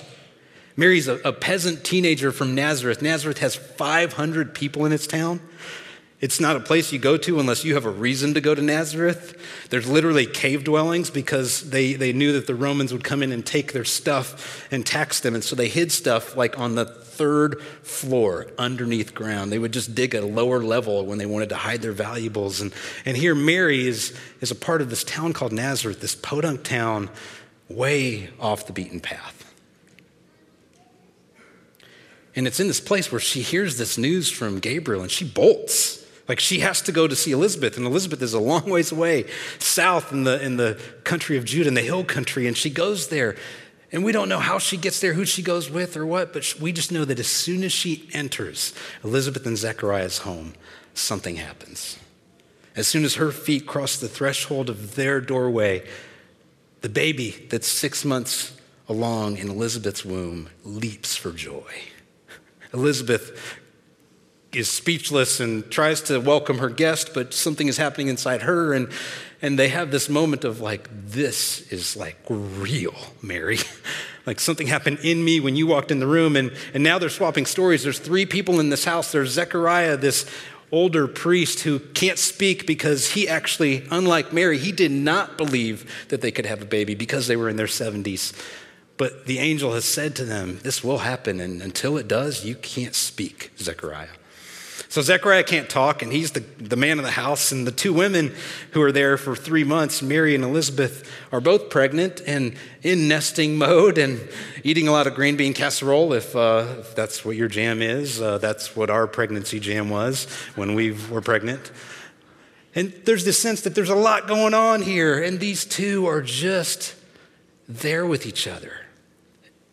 Mary's 0.76 1.08
a, 1.08 1.16
a, 1.20 1.32
peasant 1.32 1.84
teenager 1.84 2.32
from 2.32 2.56
Nazareth. 2.56 3.02
Nazareth 3.02 3.38
has 3.40 3.56
500 3.56 4.54
people 4.54 4.86
in 4.86 4.92
its 4.92 5.08
town. 5.08 5.40
It's 6.24 6.40
not 6.40 6.56
a 6.56 6.62
place 6.62 6.94
you 6.94 7.00
go 7.00 7.18
to 7.18 7.42
unless 7.42 7.66
you 7.66 7.74
have 7.74 7.84
a 7.84 7.90
reason 7.90 8.34
to 8.36 8.40
go 8.40 8.56
to 8.56 8.62
Nazareth. 8.62 9.38
There's 9.70 9.90
literally 9.90 10.26
cave 10.26 10.64
dwellings 10.64 11.10
because 11.10 11.70
they, 11.70 11.96
they 11.96 12.14
knew 12.14 12.32
that 12.32 12.48
the 12.48 12.56
Romans 12.56 12.94
would 12.94 13.04
come 13.04 13.22
in 13.22 13.34
and 13.34 13.46
take 13.46 13.74
their 13.74 13.84
stuff 13.84 14.66
and 14.72 14.86
tax 14.86 15.20
them. 15.20 15.36
And 15.36 15.44
so 15.44 15.54
they 15.54 15.68
hid 15.68 15.92
stuff 15.92 16.38
like 16.38 16.58
on 16.58 16.76
the 16.76 16.86
third 16.86 17.62
floor 17.82 18.48
underneath 18.58 19.14
ground. 19.14 19.52
They 19.52 19.60
would 19.60 19.74
just 19.74 19.96
dig 19.96 20.16
a 20.16 20.26
lower 20.26 20.64
level 20.64 21.06
when 21.06 21.18
they 21.18 21.26
wanted 21.26 21.50
to 21.50 21.58
hide 21.58 21.82
their 21.82 21.92
valuables. 21.92 22.62
And, 22.62 22.74
and 23.04 23.18
here, 23.18 23.36
Mary 23.36 23.86
is, 23.86 24.18
is 24.40 24.50
a 24.50 24.56
part 24.56 24.82
of 24.82 24.90
this 24.90 25.04
town 25.04 25.34
called 25.34 25.52
Nazareth, 25.52 26.00
this 26.00 26.16
podunk 26.16 26.64
town 26.64 27.10
way 27.68 28.30
off 28.40 28.66
the 28.66 28.72
beaten 28.72 29.02
path. 29.02 29.54
And 32.34 32.48
it's 32.48 32.62
in 32.62 32.68
this 32.68 32.80
place 32.80 33.12
where 33.12 33.20
she 33.20 33.42
hears 33.42 33.78
this 33.78 33.98
news 33.98 34.32
from 34.32 34.60
Gabriel 34.60 35.02
and 35.02 35.12
she 35.12 35.26
bolts. 35.26 36.00
Like 36.28 36.40
she 36.40 36.60
has 36.60 36.82
to 36.84 36.92
go 36.92 37.08
to 37.08 37.16
see 37.16 37.32
Elizabeth, 37.32 37.78
and 37.78 37.86
Elizabeth 37.86 38.22
is 38.22 38.34
a 38.34 38.40
long 38.40 38.70
ways 38.70 38.92
away, 38.92 39.26
south 39.60 40.12
in 40.12 40.24
the, 40.24 40.42
in 40.42 40.58
the 40.58 40.80
country 41.04 41.38
of 41.38 41.46
Judah, 41.46 41.68
in 41.68 41.74
the 41.74 41.82
hill 41.82 42.04
country, 42.04 42.48
and 42.48 42.56
she 42.56 42.70
goes 42.70 43.10
there. 43.10 43.36
And 43.92 44.04
we 44.04 44.12
don't 44.12 44.30
know 44.30 44.40
how 44.40 44.58
she 44.58 44.78
gets 44.78 45.00
there, 45.02 45.14
who 45.14 45.26
she 45.26 45.44
goes 45.44 45.70
with, 45.70 45.96
or 45.96 46.06
what, 46.06 46.34
but 46.34 46.56
we 46.60 46.72
just 46.72 46.92
know 46.92 47.06
that 47.06 47.20
as 47.20 47.28
soon 47.28 47.64
as 47.64 47.72
she 47.72 48.10
enters 48.14 48.74
Elizabeth 49.04 49.46
and 49.46 49.58
Zechariah's 49.58 50.20
home, 50.20 50.54
something 50.94 51.36
happens. 51.36 52.00
As 52.76 52.88
soon 52.88 53.04
as 53.04 53.16
her 53.16 53.32
feet 53.32 53.68
cross 53.68 53.98
the 53.98 54.08
threshold 54.08 54.70
of 54.70 54.96
their 54.96 55.22
doorway, 55.22 55.86
the 56.82 56.90
baby 56.90 57.32
that's 57.50 57.68
six 57.68 58.04
months 58.04 58.58
along 58.90 59.38
in 59.38 59.50
Elizabeth's 59.50 60.04
womb 60.04 60.50
leaps 60.64 61.16
for 61.16 61.32
joy. 61.32 61.72
Elizabeth 62.74 63.60
is 64.56 64.70
speechless 64.70 65.40
and 65.40 65.70
tries 65.72 66.02
to 66.02 66.20
welcome 66.20 66.60
her 66.60 66.70
guest, 66.70 67.14
but 67.14 67.34
something 67.34 67.68
is 67.68 67.78
happening 67.78 68.08
inside 68.08 68.44
her, 68.44 68.74
and, 68.74 68.90
and 69.42 69.58
they 69.58 69.70
have 69.70 69.92
this 69.92 70.10
moment 70.10 70.44
of 70.44 70.62
like, 70.62 70.90
this 70.92 71.72
is 71.72 71.96
like 71.96 72.18
real, 72.30 72.96
Mary. 73.22 73.60
like 74.26 74.40
something 74.40 74.68
happened 74.68 75.00
in 75.04 75.24
me 75.24 75.40
when 75.40 75.56
you 75.56 75.68
walked 75.68 75.92
in 75.92 76.00
the 76.00 76.08
room, 76.08 76.36
and, 76.36 76.52
and 76.74 76.84
now 76.84 76.98
they're 76.98 77.10
swapping 77.10 77.46
stories. 77.46 77.84
There's 77.84 78.00
three 78.00 78.26
people 78.26 78.60
in 78.60 78.70
this 78.70 78.86
house. 78.86 79.12
There's 79.12 79.32
Zechariah, 79.32 79.98
this 79.98 80.30
older 80.72 81.08
priest 81.08 81.62
who 81.62 81.80
can't 81.80 82.18
speak 82.18 82.66
because 82.66 83.12
he 83.12 83.28
actually, 83.28 83.86
unlike 83.92 84.34
Mary, 84.34 84.58
he 84.58 84.72
did 84.72 84.92
not 84.92 85.38
believe 85.38 86.08
that 86.10 86.22
they 86.22 86.32
could 86.32 86.48
have 86.48 86.62
a 86.62 86.66
baby 86.66 86.96
because 86.96 87.28
they 87.28 87.36
were 87.36 87.48
in 87.48 87.58
their 87.58 87.68
70s. 87.68 88.34
But 88.98 89.26
the 89.26 89.40
angel 89.40 89.74
has 89.74 89.86
said 89.86 90.16
to 90.16 90.26
them, 90.26 90.60
This 90.64 90.84
will 90.84 91.00
happen, 91.00 91.40
and 91.40 91.62
until 91.62 91.98
it 91.98 92.08
does, 92.08 92.46
you 92.46 92.56
can't 92.56 92.96
speak, 92.96 93.52
Zechariah. 93.58 94.08
So 94.94 95.02
Zechariah 95.02 95.44
can't 95.44 95.68
talk, 95.68 96.04
and 96.04 96.14
he's 96.14 96.34
the, 96.34 96.42
the 96.60 96.76
man 96.76 97.00
of 97.00 97.04
the 97.04 97.10
house. 97.10 97.52
And 97.52 97.66
the 97.66 97.72
two 97.72 97.94
women 97.94 98.32
who 98.74 98.82
are 98.84 98.92
there 98.92 99.18
for 99.18 99.36
three 99.36 99.64
months, 99.64 100.04
Mary 100.04 100.36
and 100.36 100.44
Elizabeth, 100.44 101.10
are 101.32 101.42
both 101.42 101.72
pregnant 101.72 102.22
and 102.28 102.56
in 102.84 103.08
nesting 103.08 103.58
mode 103.58 103.98
and 103.98 104.22
eating 104.64 104.88
a 104.88 104.92
lot 104.92 105.08
of 105.08 105.16
green 105.16 105.36
bean 105.36 105.56
casserole, 105.56 106.14
if, 106.14 106.36
uh, 106.36 106.68
if 106.78 106.94
that's 106.94 107.26
what 107.26 107.36
your 107.36 107.48
jam 107.48 107.82
is. 107.82 108.22
Uh, 108.22 108.38
that's 108.38 108.76
what 108.76 108.92
our 108.92 109.08
pregnancy 109.08 109.60
jam 109.60 109.90
was 109.90 110.26
when 110.54 110.76
we 110.76 110.92
were 111.10 111.22
pregnant. 111.22 111.72
And 112.76 112.94
there's 113.04 113.26
this 113.26 113.40
sense 113.40 113.62
that 113.62 113.74
there's 113.74 113.90
a 113.90 113.96
lot 113.96 114.28
going 114.28 114.54
on 114.54 114.84
here, 114.84 115.24
and 115.24 115.40
these 115.40 115.66
two 115.66 116.06
are 116.06 116.22
just 116.22 116.94
there 117.68 118.06
with 118.06 118.28
each 118.28 118.48
other. 118.48 118.82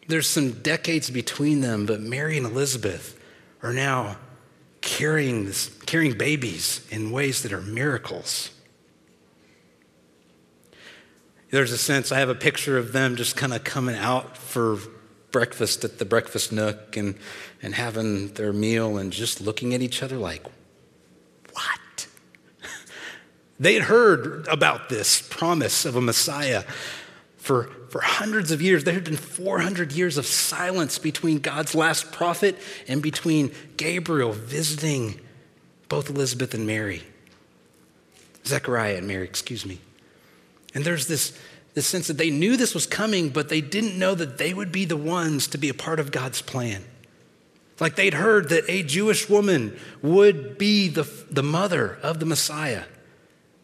There's 0.08 0.30
some 0.30 0.52
decades 0.62 1.10
between 1.10 1.60
them, 1.60 1.84
but 1.84 2.00
Mary 2.00 2.38
and 2.38 2.46
Elizabeth 2.46 3.20
are 3.62 3.74
now 3.74 4.16
carrying, 4.80 5.46
this, 5.46 5.68
carrying 5.86 6.16
babies 6.16 6.86
in 6.90 7.10
ways 7.10 7.42
that 7.42 7.52
are 7.52 7.60
miracles. 7.60 8.50
There's 11.50 11.72
a 11.72 11.78
sense, 11.78 12.12
I 12.12 12.18
have 12.20 12.28
a 12.28 12.34
picture 12.34 12.78
of 12.78 12.92
them 12.92 13.16
just 13.16 13.36
kind 13.36 13.52
of 13.52 13.64
coming 13.64 13.96
out 13.96 14.36
for 14.36 14.78
breakfast 15.32 15.84
at 15.84 15.98
the 15.98 16.04
breakfast 16.04 16.52
nook 16.52 16.96
and, 16.96 17.16
and 17.62 17.74
having 17.74 18.28
their 18.34 18.52
meal 18.52 18.98
and 18.98 19.12
just 19.12 19.40
looking 19.40 19.74
at 19.74 19.82
each 19.82 20.02
other 20.02 20.16
like, 20.16 20.44
what? 21.52 22.06
they 23.60 23.74
had 23.74 23.84
heard 23.84 24.46
about 24.48 24.88
this 24.88 25.22
promise 25.22 25.84
of 25.84 25.96
a 25.96 26.00
Messiah 26.00 26.64
for, 27.50 27.64
for 27.88 28.00
hundreds 28.00 28.52
of 28.52 28.62
years. 28.62 28.84
There 28.84 28.94
had 28.94 29.02
been 29.02 29.16
400 29.16 29.90
years 29.90 30.16
of 30.16 30.24
silence 30.24 31.00
between 31.00 31.40
God's 31.40 31.74
last 31.74 32.12
prophet 32.12 32.56
and 32.86 33.02
between 33.02 33.50
Gabriel 33.76 34.30
visiting 34.30 35.18
both 35.88 36.08
Elizabeth 36.08 36.54
and 36.54 36.64
Mary. 36.64 37.02
Zechariah 38.46 38.98
and 38.98 39.08
Mary, 39.08 39.24
excuse 39.24 39.66
me. 39.66 39.80
And 40.76 40.84
there's 40.84 41.08
this, 41.08 41.36
this 41.74 41.88
sense 41.88 42.06
that 42.06 42.18
they 42.18 42.30
knew 42.30 42.56
this 42.56 42.72
was 42.72 42.86
coming, 42.86 43.30
but 43.30 43.48
they 43.48 43.60
didn't 43.60 43.98
know 43.98 44.14
that 44.14 44.38
they 44.38 44.54
would 44.54 44.70
be 44.70 44.84
the 44.84 44.96
ones 44.96 45.48
to 45.48 45.58
be 45.58 45.68
a 45.68 45.74
part 45.74 45.98
of 45.98 46.12
God's 46.12 46.42
plan. 46.42 46.84
Like 47.80 47.96
they'd 47.96 48.14
heard 48.14 48.50
that 48.50 48.62
a 48.68 48.84
Jewish 48.84 49.28
woman 49.28 49.76
would 50.02 50.56
be 50.56 50.86
the, 50.86 51.02
the 51.28 51.42
mother 51.42 51.98
of 52.00 52.20
the 52.20 52.26
Messiah, 52.26 52.84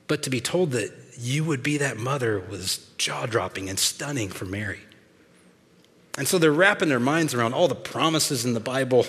but 0.09 0.25
to 0.25 0.31
be 0.31 0.40
told 0.40 0.73
that 0.73 0.93
you 1.19 1.45
would 1.45 1.63
be 1.63 1.79
that 1.79 1.97
mother 1.97 2.39
was 2.39 2.91
jaw 2.99 3.27
dropping 3.27 3.69
and 3.69 3.79
stunning 3.79 4.29
for 4.29 4.45
Mary. 4.45 4.81
And 6.19 6.27
so 6.27 6.39
they're 6.39 6.53
wrapping 6.53 6.89
their 6.89 7.01
minds 7.01 7.35
around 7.35 7.53
all 7.53 7.69
the 7.69 7.75
promises 7.75 8.45
in 8.45 8.55
the 8.55 8.61
Bible, 8.61 9.07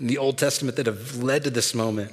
in 0.00 0.08
the 0.08 0.18
Old 0.18 0.38
Testament 0.38 0.76
that 0.76 0.86
have 0.86 1.22
led 1.22 1.44
to 1.44 1.50
this 1.50 1.74
moment, 1.74 2.12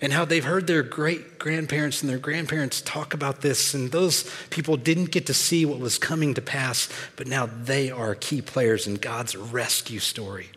and 0.00 0.12
how 0.12 0.24
they've 0.24 0.44
heard 0.44 0.66
their 0.66 0.82
great 0.82 1.38
grandparents 1.38 2.02
and 2.02 2.10
their 2.10 2.18
grandparents 2.18 2.80
talk 2.80 3.14
about 3.14 3.40
this, 3.40 3.74
and 3.74 3.92
those 3.92 4.28
people 4.50 4.76
didn't 4.76 5.10
get 5.10 5.26
to 5.26 5.34
see 5.34 5.64
what 5.64 5.78
was 5.78 5.98
coming 5.98 6.34
to 6.34 6.42
pass, 6.42 6.88
but 7.16 7.26
now 7.26 7.46
they 7.46 7.90
are 7.90 8.14
key 8.14 8.42
players 8.42 8.86
in 8.86 8.94
God's 8.96 9.36
rescue 9.36 10.00
story. 10.00 10.48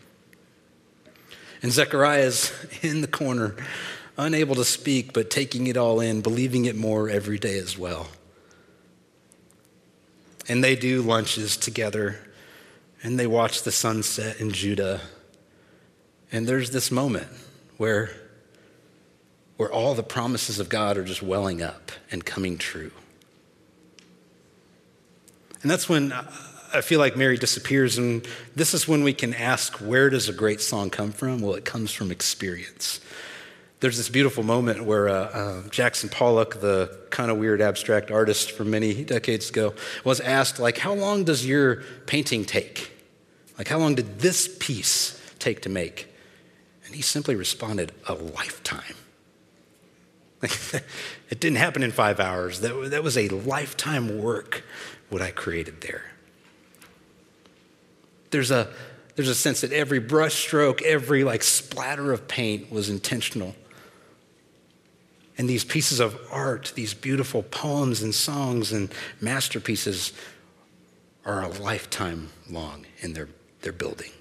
And 1.61 1.71
Zechariah 1.71 2.25
is 2.25 2.51
in 2.81 3.01
the 3.01 3.07
corner 3.07 3.55
unable 4.21 4.53
to 4.55 4.63
speak, 4.63 5.13
but 5.13 5.29
taking 5.29 5.67
it 5.67 5.75
all 5.75 5.99
in, 5.99 6.21
believing 6.21 6.65
it 6.65 6.75
more 6.75 7.09
every 7.09 7.39
day 7.39 7.57
as 7.57 7.77
well. 7.77 8.07
And 10.47 10.63
they 10.63 10.75
do 10.75 11.01
lunches 11.01 11.57
together, 11.57 12.19
and 13.01 13.19
they 13.19 13.25
watch 13.25 13.63
the 13.63 13.71
sunset 13.71 14.39
in 14.39 14.51
Judah. 14.51 15.01
And 16.31 16.47
there's 16.47 16.69
this 16.69 16.91
moment 16.91 17.27
where, 17.77 18.11
where 19.57 19.71
all 19.71 19.95
the 19.95 20.03
promises 20.03 20.59
of 20.59 20.69
God 20.69 20.97
are 20.97 21.03
just 21.03 21.23
welling 21.23 21.61
up 21.63 21.91
and 22.11 22.23
coming 22.23 22.57
true. 22.57 22.91
And 25.63 25.71
that's 25.71 25.89
when 25.89 26.13
I 26.73 26.81
feel 26.81 26.99
like 26.99 27.17
Mary 27.17 27.37
disappears, 27.37 27.97
and 27.97 28.27
this 28.55 28.75
is 28.75 28.87
when 28.87 29.03
we 29.03 29.13
can 29.13 29.33
ask, 29.33 29.77
where 29.77 30.09
does 30.11 30.29
a 30.29 30.33
great 30.33 30.61
song 30.61 30.91
come 30.91 31.11
from? 31.11 31.41
Well, 31.41 31.55
it 31.55 31.65
comes 31.65 31.91
from 31.91 32.11
experience. 32.11 32.99
There's 33.81 33.97
this 33.97 34.09
beautiful 34.09 34.43
moment 34.43 34.83
where 34.83 35.09
uh, 35.09 35.13
uh, 35.13 35.67
Jackson 35.69 36.07
Pollock, 36.07 36.61
the 36.61 36.95
kind 37.09 37.31
of 37.31 37.37
weird 37.37 37.61
abstract 37.61 38.11
artist 38.11 38.51
from 38.51 38.69
many 38.69 39.03
decades 39.03 39.49
ago, 39.49 39.73
was 40.05 40.19
asked, 40.19 40.59
like, 40.59 40.77
how 40.77 40.93
long 40.93 41.23
does 41.23 41.43
your 41.43 41.77
painting 42.05 42.45
take? 42.45 42.91
Like, 43.57 43.67
how 43.67 43.79
long 43.79 43.95
did 43.95 44.19
this 44.19 44.55
piece 44.59 45.19
take 45.39 45.63
to 45.63 45.69
make? 45.69 46.13
And 46.85 46.93
he 46.93 47.01
simply 47.01 47.35
responded, 47.35 47.91
a 48.07 48.13
lifetime. 48.13 48.95
it 50.43 51.39
didn't 51.39 51.57
happen 51.57 51.81
in 51.81 51.91
five 51.91 52.19
hours. 52.19 52.59
That, 52.59 52.91
that 52.91 53.01
was 53.01 53.17
a 53.17 53.29
lifetime 53.29 54.21
work, 54.21 54.63
what 55.09 55.23
I 55.23 55.31
created 55.31 55.81
there. 55.81 56.03
There's 58.29 58.51
a, 58.51 58.71
there's 59.15 59.27
a 59.27 59.35
sense 59.35 59.61
that 59.61 59.73
every 59.73 59.99
brush 59.99 60.35
stroke, 60.35 60.83
every 60.83 61.23
like 61.23 61.41
splatter 61.41 62.13
of 62.13 62.27
paint 62.27 62.71
was 62.71 62.87
intentional. 62.87 63.55
And 65.37 65.49
these 65.49 65.63
pieces 65.63 65.99
of 65.99 66.19
art, 66.31 66.73
these 66.75 66.93
beautiful 66.93 67.43
poems 67.43 68.01
and 68.01 68.13
songs 68.13 68.71
and 68.71 68.93
masterpieces, 69.19 70.13
are 71.25 71.43
a 71.43 71.47
lifetime 71.47 72.29
long 72.49 72.85
in 72.99 73.13
their, 73.13 73.29
their 73.61 73.73
building. 73.73 74.11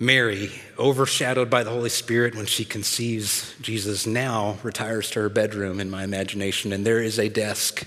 Mary, 0.00 0.50
overshadowed 0.78 1.50
by 1.50 1.64
the 1.64 1.70
Holy 1.70 1.88
Spirit 1.88 2.36
when 2.36 2.46
she 2.46 2.64
conceives 2.64 3.54
Jesus, 3.60 4.06
now 4.06 4.56
retires 4.62 5.10
to 5.10 5.20
her 5.20 5.28
bedroom 5.28 5.80
in 5.80 5.90
my 5.90 6.04
imagination, 6.04 6.72
and 6.72 6.86
there 6.86 7.02
is 7.02 7.18
a 7.18 7.28
desk, 7.28 7.84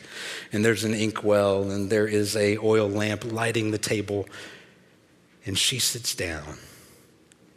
and 0.52 0.64
there's 0.64 0.84
an 0.84 0.94
inkwell, 0.94 1.72
and 1.72 1.90
there 1.90 2.08
is 2.08 2.36
a 2.36 2.58
oil 2.58 2.90
lamp 2.90 3.24
lighting 3.32 3.72
the 3.72 3.78
table, 3.78 4.26
and 5.46 5.58
she 5.58 5.80
sits 5.80 6.14
down 6.14 6.58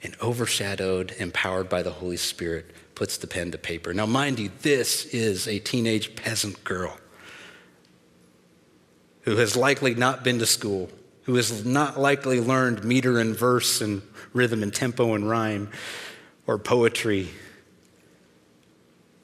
and 0.05 0.15
overshadowed, 0.21 1.15
empowered 1.19 1.69
by 1.69 1.83
the 1.83 1.91
Holy 1.91 2.19
Spirit, 2.19 2.71
puts 2.95 3.17
the 3.17 3.27
pen 3.27 3.51
to 3.51 3.59
paper. 3.59 3.93
Now, 3.93 4.07
mind 4.07 4.39
you, 4.39 4.51
this 4.61 5.07
is 5.07 5.49
a 5.49 5.59
teenage 5.59 6.15
peasant 6.15 6.63
girl 6.63 6.99
who 9.23 9.37
has 9.37 9.57
likely 9.57 9.95
not 9.95 10.23
been 10.23 10.39
to 10.39 10.47
school, 10.47 10.91
who 11.23 11.35
has 11.37 11.65
not 11.65 11.99
likely 11.99 12.39
learned 12.39 12.85
meter 12.85 13.19
and 13.19 13.35
verse 13.35 13.81
and 13.81 14.03
rhythm 14.35 14.63
and 14.63 14.73
tempo 14.73 15.15
and 15.15 15.29
rhyme 15.29 15.71
or 16.47 16.59
poetry. 16.59 17.31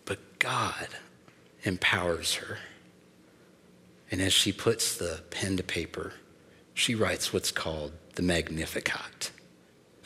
But 0.06 0.18
God 0.38 0.88
empowers 1.62 2.36
her. 2.36 2.58
And 4.10 4.22
as 4.22 4.32
she 4.32 4.50
puts 4.50 4.96
the 4.96 5.20
pen 5.30 5.58
to 5.58 5.62
paper, 5.62 6.14
she 6.72 6.94
writes 6.94 7.32
what's 7.32 7.52
called 7.52 7.92
the 8.14 8.22
Magnificat. 8.22 9.30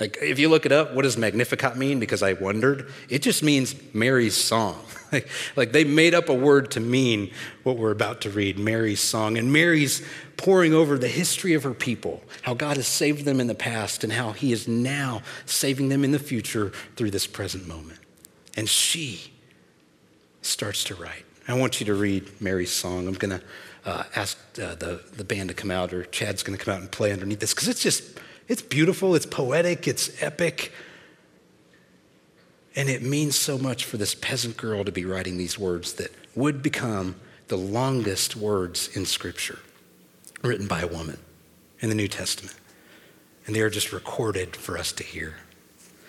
Like, 0.04 0.18
if 0.20 0.38
you 0.38 0.50
look 0.50 0.66
it 0.66 0.73
up, 0.73 0.92
what 0.92 1.00
does 1.00 1.16
Magnificat 1.16 1.78
mean? 1.78 1.99
Because 1.99 2.23
I 2.23 2.34
wondered. 2.34 2.92
It 3.08 3.23
just 3.23 3.42
means 3.42 3.75
Mary's 3.94 4.37
song. 4.37 4.84
like, 5.12 5.30
like, 5.56 5.73
they 5.73 5.84
made 5.84 6.12
up 6.12 6.28
a 6.28 6.34
word 6.34 6.73
to 6.73 6.80
mean 6.80 7.30
what 7.62 7.78
we're 7.78 7.90
about 7.90 8.20
to 8.20 8.30
read 8.30 8.58
Mary's 8.58 9.00
song. 9.00 9.38
And 9.38 9.50
Mary's 9.50 10.06
poring 10.37 10.75
over 10.75 10.99
the 10.99 11.08
history 11.08 11.54
of 11.54 11.62
her 11.62 11.73
people, 11.73 12.23
how 12.42 12.52
God 12.52 12.76
has 12.76 12.87
saved 12.87 13.25
them 13.25 13.40
in 13.40 13.46
the 13.46 13.54
past, 13.54 14.04
and 14.04 14.12
how 14.12 14.32
He 14.32 14.52
is 14.52 14.68
now 14.68 15.23
saving 15.46 15.88
them 15.88 16.04
in 16.04 16.12
the 16.12 16.18
future 16.18 16.70
through 16.96 17.11
this 17.11 17.26
present 17.26 17.66
moment. 17.66 17.99
And 18.58 18.68
she 18.68 19.32
starts 20.42 20.84
to 20.84 20.94
write. 20.96 21.25
I 21.49 21.54
want 21.54 21.80
you 21.80 21.87
to 21.87 21.94
read 21.94 22.42
Mary's 22.42 22.73
song. 22.73 23.08
I'm 23.08 23.14
going 23.14 23.40
to 23.40 23.44
uh, 23.87 24.02
ask 24.14 24.37
uh, 24.61 24.75
the, 24.75 25.00
the 25.16 25.25
band 25.25 25.49
to 25.49 25.54
come 25.54 25.70
out, 25.70 25.94
or 25.94 26.04
Chad's 26.04 26.42
going 26.42 26.58
to 26.58 26.62
come 26.62 26.75
out 26.75 26.82
and 26.82 26.90
play 26.90 27.11
underneath 27.11 27.40
this, 27.40 27.54
because 27.54 27.68
it's 27.68 27.82
just 27.82 28.20
it's 28.48 28.62
beautiful, 28.62 29.14
it's 29.14 29.26
poetic, 29.26 29.88
it's 29.88 30.22
epic. 30.22 30.72
And 32.76 32.88
it 32.88 33.02
means 33.02 33.36
so 33.36 33.56
much 33.56 33.84
for 33.84 33.96
this 33.96 34.14
peasant 34.14 34.56
girl 34.56 34.84
to 34.84 34.92
be 34.92 35.04
writing 35.04 35.36
these 35.36 35.58
words 35.58 35.94
that 35.94 36.12
would 36.34 36.62
become 36.62 37.16
the 37.48 37.56
longest 37.56 38.36
words 38.36 38.88
in 38.96 39.06
Scripture 39.06 39.60
written 40.42 40.66
by 40.66 40.80
a 40.80 40.86
woman 40.86 41.18
in 41.80 41.88
the 41.88 41.94
New 41.94 42.08
Testament. 42.08 42.56
And 43.46 43.54
they 43.54 43.60
are 43.60 43.70
just 43.70 43.92
recorded 43.92 44.56
for 44.56 44.76
us 44.76 44.92
to 44.92 45.04
hear. 45.04 45.36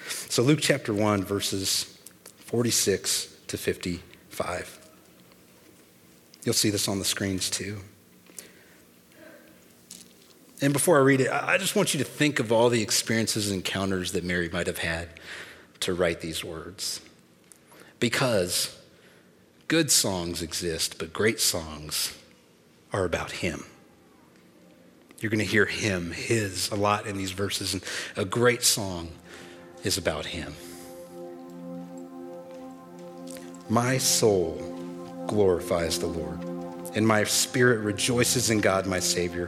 So, 0.07 0.43
Luke 0.43 0.59
chapter 0.61 0.93
1, 0.93 1.23
verses 1.23 1.97
46 2.39 3.35
to 3.47 3.57
55. 3.57 4.79
You'll 6.43 6.53
see 6.53 6.69
this 6.69 6.87
on 6.87 6.99
the 6.99 7.05
screens 7.05 7.49
too. 7.49 7.79
And 10.65 10.73
before 10.73 10.97
I 10.97 11.01
read 11.01 11.21
it, 11.21 11.29
I 11.31 11.59
just 11.59 11.75
want 11.75 11.93
you 11.93 11.99
to 11.99 12.03
think 12.03 12.39
of 12.39 12.51
all 12.51 12.69
the 12.69 12.81
experiences 12.81 13.51
and 13.51 13.57
encounters 13.57 14.13
that 14.13 14.23
Mary 14.23 14.49
might 14.49 14.65
have 14.65 14.79
had 14.79 15.09
to 15.81 15.93
write 15.93 16.21
these 16.21 16.43
words. 16.43 17.01
Because 17.99 18.75
good 19.67 19.91
songs 19.91 20.41
exist, 20.41 20.97
but 20.97 21.13
great 21.13 21.39
songs 21.39 22.17
are 22.91 23.05
about 23.05 23.29
Him. 23.29 23.63
You're 25.19 25.29
going 25.29 25.37
to 25.37 25.45
hear 25.45 25.67
Him, 25.67 26.11
His, 26.11 26.71
a 26.71 26.75
lot 26.75 27.05
in 27.05 27.15
these 27.15 27.31
verses. 27.31 27.75
And 27.75 27.83
a 28.17 28.25
great 28.25 28.63
song 28.63 29.09
is 29.83 29.99
about 29.99 30.25
him. 30.25 30.55
My 33.69 33.99
soul 33.99 34.55
glorifies 35.27 35.99
the 35.99 36.07
Lord, 36.07 36.43
and 36.95 37.07
my 37.07 37.23
spirit 37.23 37.81
rejoices 37.81 38.49
in 38.49 38.61
God, 38.61 38.87
my 38.87 38.99
Savior, 38.99 39.47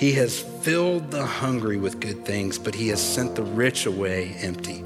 He 0.00 0.12
has 0.12 0.40
filled 0.40 1.10
the 1.10 1.26
hungry 1.26 1.76
with 1.76 2.00
good 2.00 2.24
things, 2.24 2.58
but 2.58 2.74
he 2.74 2.88
has 2.88 3.02
sent 3.02 3.34
the 3.34 3.42
rich 3.42 3.84
away 3.84 4.34
empty. 4.40 4.82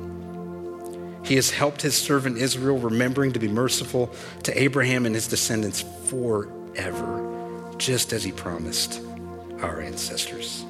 He 1.23 1.37
has 1.37 1.51
helped 1.51 1.83
his 1.83 1.97
servant 1.97 2.37
Israel, 2.37 2.79
remembering 2.79 3.33
to 3.35 3.39
be 3.39 3.47
merciful 3.47 4.13
to 4.43 4.61
Abraham 4.61 5.07
and 5.07 5.15
his 5.15 5.29
descendants 5.29 5.85
forever, 6.07 7.73
just 7.79 8.13
as 8.13 8.25
he 8.25 8.33
promised 8.33 9.01
our 9.61 9.81
ancestors. 9.81 10.65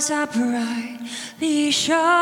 Stars 0.00 0.10
are 0.10 0.26
brightly 0.26 1.70
shining. 1.70 2.19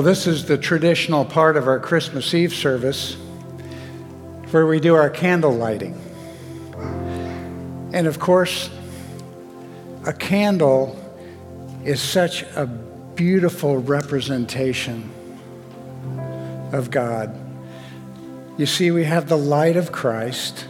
Well, 0.00 0.06
this 0.06 0.26
is 0.26 0.46
the 0.46 0.56
traditional 0.56 1.26
part 1.26 1.58
of 1.58 1.68
our 1.68 1.78
Christmas 1.78 2.32
Eve 2.32 2.54
service 2.54 3.18
where 4.50 4.64
we 4.64 4.80
do 4.80 4.94
our 4.94 5.10
candle 5.10 5.52
lighting. 5.52 5.92
And 7.92 8.06
of 8.06 8.18
course, 8.18 8.70
a 10.06 10.14
candle 10.14 10.98
is 11.84 12.00
such 12.00 12.44
a 12.56 12.64
beautiful 12.64 13.76
representation 13.76 15.10
of 16.72 16.90
God. 16.90 17.38
You 18.56 18.64
see, 18.64 18.90
we 18.92 19.04
have 19.04 19.28
the 19.28 19.36
light 19.36 19.76
of 19.76 19.92
Christ, 19.92 20.66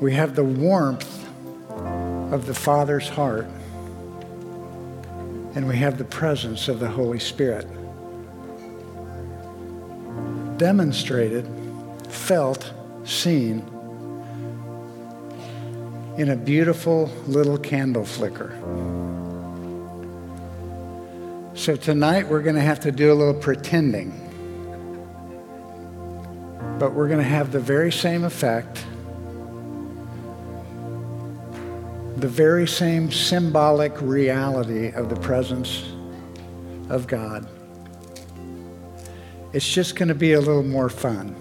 we 0.00 0.12
have 0.12 0.34
the 0.34 0.44
warmth 0.44 1.26
of 2.30 2.44
the 2.44 2.52
Father's 2.52 3.08
heart 3.08 3.48
and 5.58 5.66
we 5.66 5.76
have 5.76 5.98
the 5.98 6.04
presence 6.04 6.68
of 6.68 6.78
the 6.78 6.86
Holy 6.86 7.18
Spirit. 7.18 7.66
Demonstrated, 10.56 11.48
felt, 12.08 12.72
seen 13.02 13.58
in 16.16 16.30
a 16.30 16.36
beautiful 16.36 17.06
little 17.26 17.58
candle 17.58 18.04
flicker. 18.04 18.56
So 21.54 21.74
tonight 21.74 22.28
we're 22.28 22.42
going 22.42 22.54
to 22.54 22.60
have 22.60 22.78
to 22.80 22.92
do 22.92 23.12
a 23.12 23.14
little 23.14 23.34
pretending, 23.34 24.12
but 26.78 26.92
we're 26.92 27.08
going 27.08 27.18
to 27.18 27.24
have 27.24 27.50
the 27.50 27.58
very 27.58 27.90
same 27.90 28.22
effect. 28.22 28.84
The 32.20 32.28
very 32.28 32.66
same 32.66 33.12
symbolic 33.12 34.00
reality 34.00 34.88
of 34.88 35.08
the 35.08 35.16
presence 35.16 35.84
of 36.88 37.06
God. 37.06 37.48
It's 39.52 39.68
just 39.68 39.96
going 39.96 40.08
to 40.08 40.14
be 40.14 40.32
a 40.32 40.40
little 40.40 40.62
more 40.62 40.88
fun. 40.88 41.36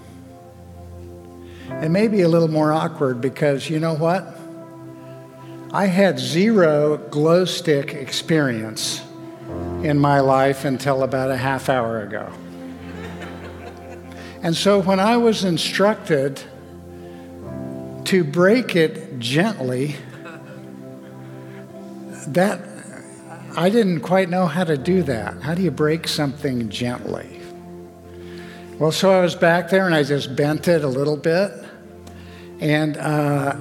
And 1.69 1.91
maybe 1.91 2.21
a 2.21 2.29
little 2.29 2.47
more 2.47 2.71
awkward 2.71 3.21
because 3.21 3.69
you 3.69 3.79
know 3.79 3.93
what? 3.93 4.37
I 5.71 5.85
had 5.85 6.17
zero 6.17 6.97
glow 6.97 7.45
stick 7.45 7.93
experience 7.93 9.01
in 9.83 9.99
my 9.99 10.21
life 10.21 10.63
until 10.63 11.03
about 11.03 11.29
a 11.29 11.37
half 11.37 11.69
hour 11.69 12.01
ago. 12.01 12.31
And 14.41 14.55
so 14.55 14.81
when 14.81 14.99
I 14.99 15.17
was 15.17 15.43
instructed 15.43 16.41
to 18.05 18.23
break 18.23 18.75
it 18.75 19.19
gently, 19.19 19.97
that 22.33 22.61
I 23.55 23.69
didn't 23.69 24.01
quite 24.01 24.29
know 24.29 24.45
how 24.45 24.63
to 24.63 24.77
do 24.77 25.03
that. 25.03 25.41
How 25.41 25.55
do 25.55 25.61
you 25.61 25.71
break 25.71 26.07
something 26.07 26.69
gently? 26.69 27.41
Well, 28.77 28.91
so 28.91 29.11
I 29.11 29.21
was 29.21 29.33
back 29.33 29.69
there 29.69 29.87
and 29.87 29.95
I 29.95 30.03
just 30.03 30.35
bent 30.35 30.67
it 30.67 30.83
a 30.83 30.87
little 30.87 31.17
bit. 31.17 31.51
And 32.59 32.97
uh, 32.97 33.55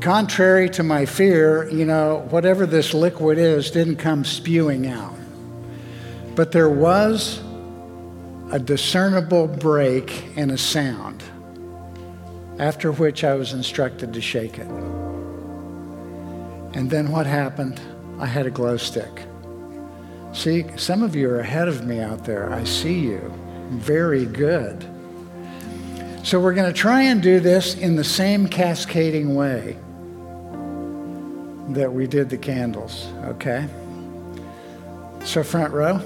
contrary 0.00 0.70
to 0.70 0.82
my 0.82 1.04
fear, 1.04 1.68
you 1.68 1.84
know, 1.84 2.26
whatever 2.30 2.64
this 2.64 2.94
liquid 2.94 3.36
is 3.36 3.70
didn't 3.70 3.96
come 3.96 4.24
spewing 4.24 4.86
out. 4.86 5.14
But 6.34 6.52
there 6.52 6.70
was 6.70 7.40
a 8.50 8.58
discernible 8.58 9.46
break 9.46 10.24
in 10.36 10.50
a 10.50 10.58
sound, 10.58 11.22
after 12.58 12.92
which 12.92 13.24
I 13.24 13.34
was 13.34 13.52
instructed 13.52 14.14
to 14.14 14.20
shake 14.22 14.58
it. 14.58 15.07
And 16.74 16.90
then 16.90 17.10
what 17.10 17.26
happened? 17.26 17.80
I 18.18 18.26
had 18.26 18.46
a 18.46 18.50
glow 18.50 18.76
stick. 18.76 19.24
See, 20.32 20.64
some 20.76 21.02
of 21.02 21.16
you 21.16 21.30
are 21.30 21.40
ahead 21.40 21.68
of 21.68 21.86
me 21.86 22.00
out 22.00 22.24
there. 22.24 22.52
I 22.52 22.64
see 22.64 22.98
you. 22.98 23.32
Very 23.70 24.24
good. 24.24 24.86
So 26.22 26.38
we're 26.40 26.54
going 26.54 26.72
to 26.72 26.78
try 26.78 27.02
and 27.02 27.22
do 27.22 27.40
this 27.40 27.74
in 27.74 27.96
the 27.96 28.04
same 28.04 28.48
cascading 28.48 29.34
way 29.34 29.78
that 31.70 31.92
we 31.92 32.06
did 32.06 32.28
the 32.28 32.36
candles, 32.36 33.06
okay? 33.24 33.66
So, 35.24 35.42
front 35.42 35.72
row, 35.72 36.00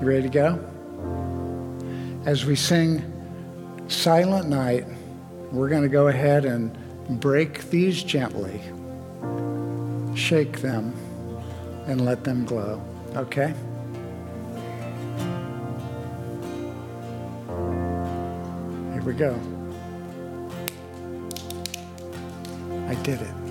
you 0.00 0.06
ready 0.06 0.22
to 0.22 0.28
go? 0.28 0.64
As 2.24 2.44
we 2.44 2.56
sing 2.56 3.02
Silent 3.88 4.48
Night, 4.48 4.86
we're 5.52 5.68
going 5.68 5.82
to 5.82 5.88
go 5.88 6.08
ahead 6.08 6.44
and 6.44 6.76
break 7.20 7.70
these 7.70 8.02
gently, 8.02 8.60
shake 10.18 10.60
them, 10.60 10.92
and 11.86 12.04
let 12.04 12.24
them 12.24 12.44
glow, 12.44 12.82
okay? 13.14 13.54
Here 18.92 19.02
we 19.02 19.14
go. 19.14 19.38
I 22.88 22.94
did 23.04 23.22
it. 23.22 23.47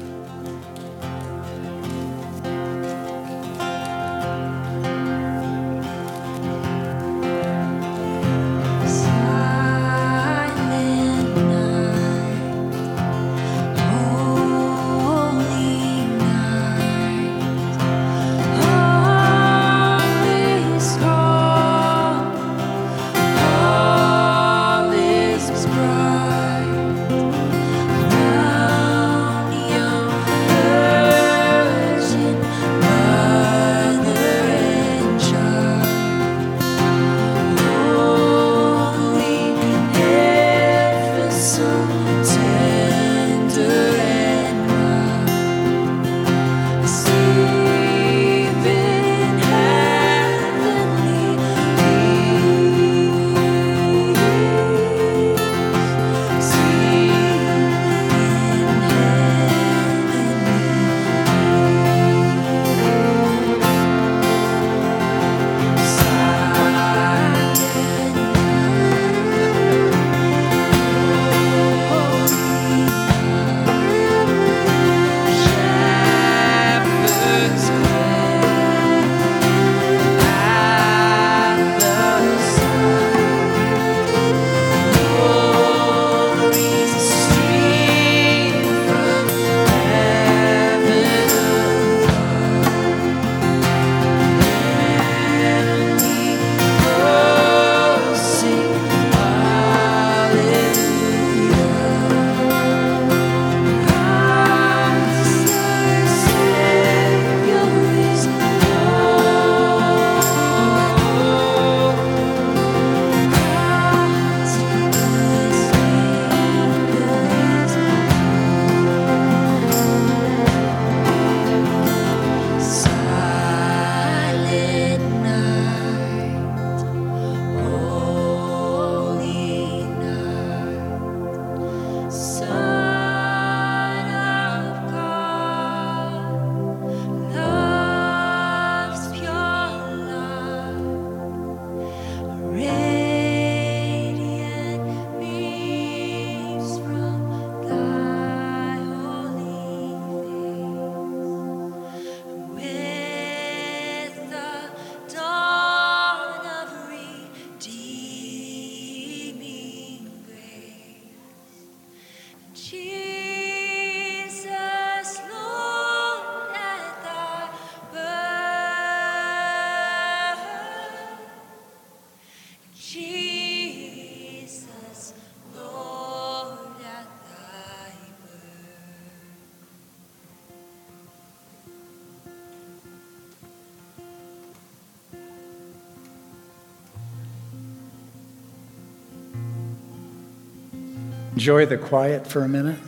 Enjoy 191.37 191.67
the 191.67 191.77
quiet 191.77 192.25
for 192.25 192.41
a 192.41 192.47
minute. 192.49 192.79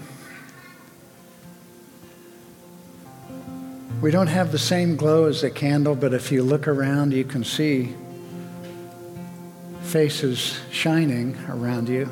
We 4.01 4.09
don't 4.09 4.25
have 4.25 4.51
the 4.51 4.57
same 4.57 4.95
glow 4.95 5.25
as 5.25 5.41
the 5.41 5.51
candle, 5.51 5.93
but 5.93 6.15
if 6.15 6.31
you 6.31 6.41
look 6.41 6.67
around, 6.67 7.13
you 7.13 7.23
can 7.25 7.43
see 7.43 7.93
faces 9.83 10.59
shining 10.71 11.37
around 11.47 11.89
you. 11.89 12.09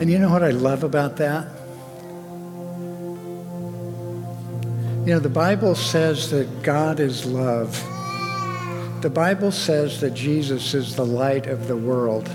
And 0.00 0.10
you 0.10 0.18
know 0.18 0.30
what 0.30 0.42
I 0.42 0.50
love 0.50 0.84
about 0.84 1.16
that? 1.16 1.48
You 5.06 5.14
know, 5.14 5.18
the 5.18 5.30
Bible 5.30 5.74
says 5.74 6.30
that 6.30 6.62
God 6.62 7.00
is 7.00 7.24
love. 7.24 7.92
The 9.04 9.10
Bible 9.10 9.52
says 9.52 10.00
that 10.00 10.14
Jesus 10.14 10.72
is 10.72 10.96
the 10.96 11.04
light 11.04 11.46
of 11.46 11.68
the 11.68 11.76
world. 11.76 12.26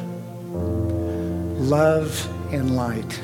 Love 1.59 2.29
and 2.53 2.75
light. 2.75 3.19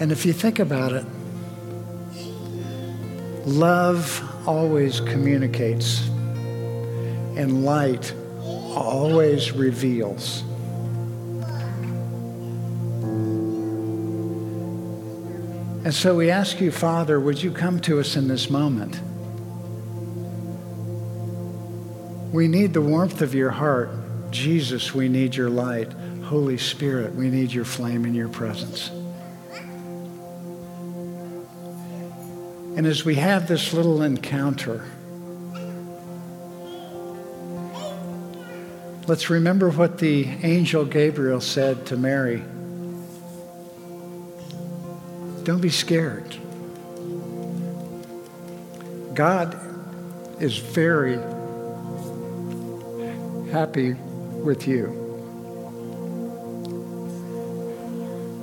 And 0.00 0.10
if 0.10 0.26
you 0.26 0.32
think 0.32 0.58
about 0.58 0.92
it, 0.92 1.06
love 3.46 4.20
always 4.48 4.98
communicates, 4.98 6.08
and 7.36 7.64
light 7.64 8.12
always 8.40 9.52
reveals. 9.52 10.40
And 15.84 15.94
so 15.94 16.16
we 16.16 16.32
ask 16.32 16.60
you, 16.60 16.72
Father, 16.72 17.20
would 17.20 17.40
you 17.40 17.52
come 17.52 17.78
to 17.82 18.00
us 18.00 18.16
in 18.16 18.26
this 18.26 18.50
moment? 18.50 19.00
We 22.32 22.46
need 22.46 22.72
the 22.74 22.80
warmth 22.80 23.22
of 23.22 23.34
your 23.34 23.50
heart. 23.50 23.90
Jesus, 24.30 24.94
we 24.94 25.08
need 25.08 25.34
your 25.34 25.50
light. 25.50 25.92
Holy 26.24 26.58
Spirit, 26.58 27.14
we 27.14 27.28
need 27.28 27.52
your 27.52 27.64
flame 27.64 28.04
and 28.04 28.14
your 28.14 28.28
presence. 28.28 28.90
And 32.76 32.86
as 32.86 33.04
we 33.04 33.16
have 33.16 33.48
this 33.48 33.72
little 33.72 34.02
encounter, 34.02 34.84
let's 39.08 39.28
remember 39.28 39.70
what 39.70 39.98
the 39.98 40.24
angel 40.44 40.84
Gabriel 40.84 41.40
said 41.40 41.84
to 41.86 41.96
Mary. 41.96 42.44
Don't 45.42 45.60
be 45.60 45.68
scared. 45.68 46.36
God 49.14 49.58
is 50.40 50.58
very 50.58 51.18
happy 53.50 53.94
with 53.94 54.66
you. 54.66 54.96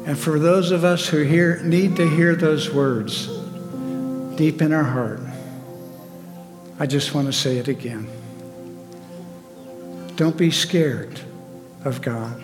And 0.05 0.17
for 0.17 0.39
those 0.39 0.71
of 0.71 0.83
us 0.83 1.07
who 1.07 1.23
hear, 1.23 1.61
need 1.63 1.95
to 1.97 2.09
hear 2.09 2.35
those 2.35 2.71
words 2.71 3.27
deep 4.37 4.61
in 4.61 4.71
our 4.71 4.83
heart, 4.83 5.19
I 6.79 6.85
just 6.85 7.13
want 7.13 7.27
to 7.27 7.33
say 7.33 7.57
it 7.57 7.67
again. 7.67 8.07
Don't 10.15 10.37
be 10.37 10.51
scared 10.51 11.19
of 11.83 12.01
God. 12.01 12.43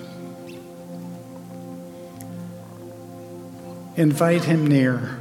Invite 3.95 4.43
him 4.43 4.67
near 4.67 5.17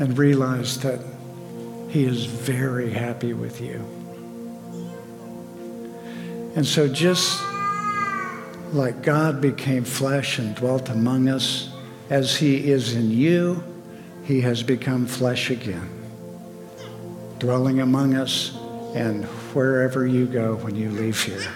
and 0.00 0.18
realize 0.18 0.78
that 0.80 1.00
he 1.90 2.04
is 2.04 2.24
very 2.24 2.88
happy 2.90 3.32
with 3.32 3.60
you. 3.60 3.84
And 6.54 6.64
so, 6.64 6.86
just 6.86 7.42
like 8.72 9.02
God 9.02 9.40
became 9.40 9.82
flesh 9.82 10.38
and 10.38 10.54
dwelt 10.54 10.88
among 10.88 11.28
us, 11.28 11.68
as 12.08 12.36
he 12.36 12.70
is 12.70 12.94
in 12.94 13.10
you, 13.10 13.64
he 14.24 14.40
has 14.42 14.62
become 14.62 15.06
flesh 15.06 15.50
again, 15.50 15.88
dwelling 17.40 17.80
among 17.80 18.14
us 18.14 18.56
and 18.94 19.24
wherever 19.52 20.06
you 20.06 20.26
go 20.26 20.56
when 20.56 20.76
you 20.76 20.90
leave 20.90 21.20
here. 21.20 21.52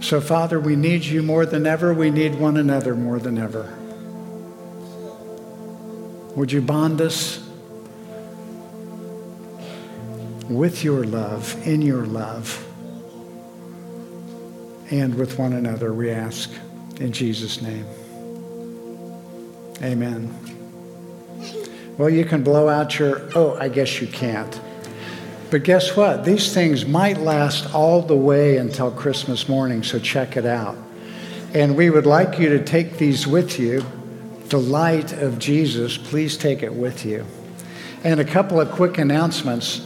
So, 0.00 0.22
Father, 0.22 0.58
we 0.58 0.76
need 0.76 1.04
you 1.04 1.22
more 1.22 1.44
than 1.44 1.66
ever. 1.66 1.92
We 1.92 2.10
need 2.10 2.36
one 2.36 2.56
another 2.56 2.94
more 2.94 3.18
than 3.18 3.36
ever. 3.36 3.76
Would 6.36 6.52
you 6.52 6.60
bond 6.60 7.00
us 7.00 7.42
with 10.50 10.84
your 10.84 11.02
love, 11.04 11.66
in 11.66 11.80
your 11.82 12.04
love, 12.04 12.62
and 14.90 15.14
with 15.14 15.38
one 15.38 15.54
another, 15.54 15.92
we 15.94 16.10
ask 16.10 16.50
in 17.00 17.12
Jesus' 17.12 17.62
name. 17.62 17.86
Amen. 19.82 20.32
Well, 21.96 22.10
you 22.10 22.26
can 22.26 22.42
blow 22.42 22.68
out 22.68 22.98
your, 22.98 23.28
oh, 23.34 23.56
I 23.58 23.68
guess 23.68 24.00
you 24.02 24.06
can't. 24.06 24.60
But 25.50 25.64
guess 25.64 25.96
what? 25.96 26.24
These 26.24 26.52
things 26.52 26.84
might 26.84 27.16
last 27.16 27.74
all 27.74 28.02
the 28.02 28.16
way 28.16 28.58
until 28.58 28.90
Christmas 28.90 29.48
morning, 29.48 29.82
so 29.82 29.98
check 29.98 30.36
it 30.36 30.44
out. 30.44 30.76
And 31.54 31.76
we 31.76 31.88
would 31.88 32.04
like 32.04 32.38
you 32.38 32.50
to 32.50 32.62
take 32.62 32.98
these 32.98 33.26
with 33.26 33.58
you. 33.58 33.84
The 34.48 34.60
light 34.60 35.12
of 35.12 35.40
Jesus, 35.40 35.98
please 35.98 36.36
take 36.36 36.62
it 36.62 36.72
with 36.72 37.04
you. 37.04 37.26
And 38.04 38.20
a 38.20 38.24
couple 38.24 38.60
of 38.60 38.70
quick 38.70 38.96
announcements. 38.96 39.84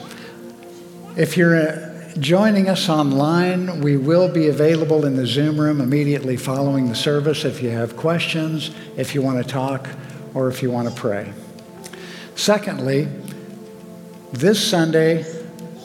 If 1.16 1.38
you're 1.38 1.56
uh, 1.56 2.14
joining 2.18 2.68
us 2.68 2.90
online, 2.90 3.80
we 3.80 3.96
will 3.96 4.30
be 4.30 4.48
available 4.48 5.06
in 5.06 5.16
the 5.16 5.26
Zoom 5.26 5.58
room 5.58 5.80
immediately 5.80 6.36
following 6.36 6.90
the 6.90 6.94
service 6.94 7.46
if 7.46 7.62
you 7.62 7.70
have 7.70 7.96
questions, 7.96 8.70
if 8.98 9.14
you 9.14 9.22
want 9.22 9.42
to 9.42 9.50
talk, 9.50 9.88
or 10.34 10.48
if 10.48 10.60
you 10.60 10.70
want 10.70 10.90
to 10.90 10.94
pray. 10.94 11.32
Secondly, 12.34 13.08
this 14.32 14.62
Sunday, 14.62 15.24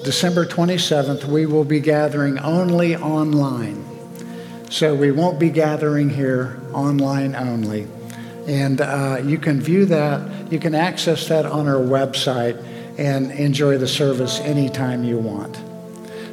December 0.03 0.45
27th, 0.45 1.23
we 1.23 1.45
will 1.45 1.63
be 1.63 1.79
gathering 1.79 2.38
only 2.39 2.97
online. 2.97 3.85
So 4.69 4.93
we 4.93 5.11
won't 5.11 5.39
be 5.39 5.49
gathering 5.49 6.09
here 6.09 6.59
online 6.73 7.35
only. 7.35 7.88
And 8.47 8.81
uh, 8.81 9.21
you 9.23 9.38
can 9.38 9.60
view 9.60 9.86
that, 9.86 10.51
you 10.51 10.60
can 10.60 10.75
access 10.75 11.27
that 11.29 11.45
on 11.45 11.67
our 11.67 11.81
website 11.81 12.63
and 12.97 13.31
enjoy 13.31 13.77
the 13.77 13.88
service 13.88 14.39
anytime 14.39 15.03
you 15.03 15.17
want. 15.17 15.60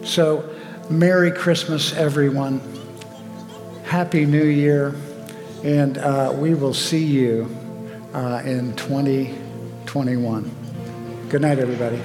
So, 0.05 0.49
Merry 0.91 1.33
Christmas, 1.33 1.95
everyone. 1.95 2.61
Happy 3.85 4.27
New 4.27 4.45
Year. 4.45 4.95
And 5.65 5.97
uh, 5.99 6.35
we 6.37 6.55
will 6.55 6.75
see 6.75 7.05
you 7.05 7.49
uh, 8.13 8.43
in 8.45 8.75
2021. 8.77 10.51
Good 11.29 11.41
night, 11.41 11.59
everybody. 11.59 12.03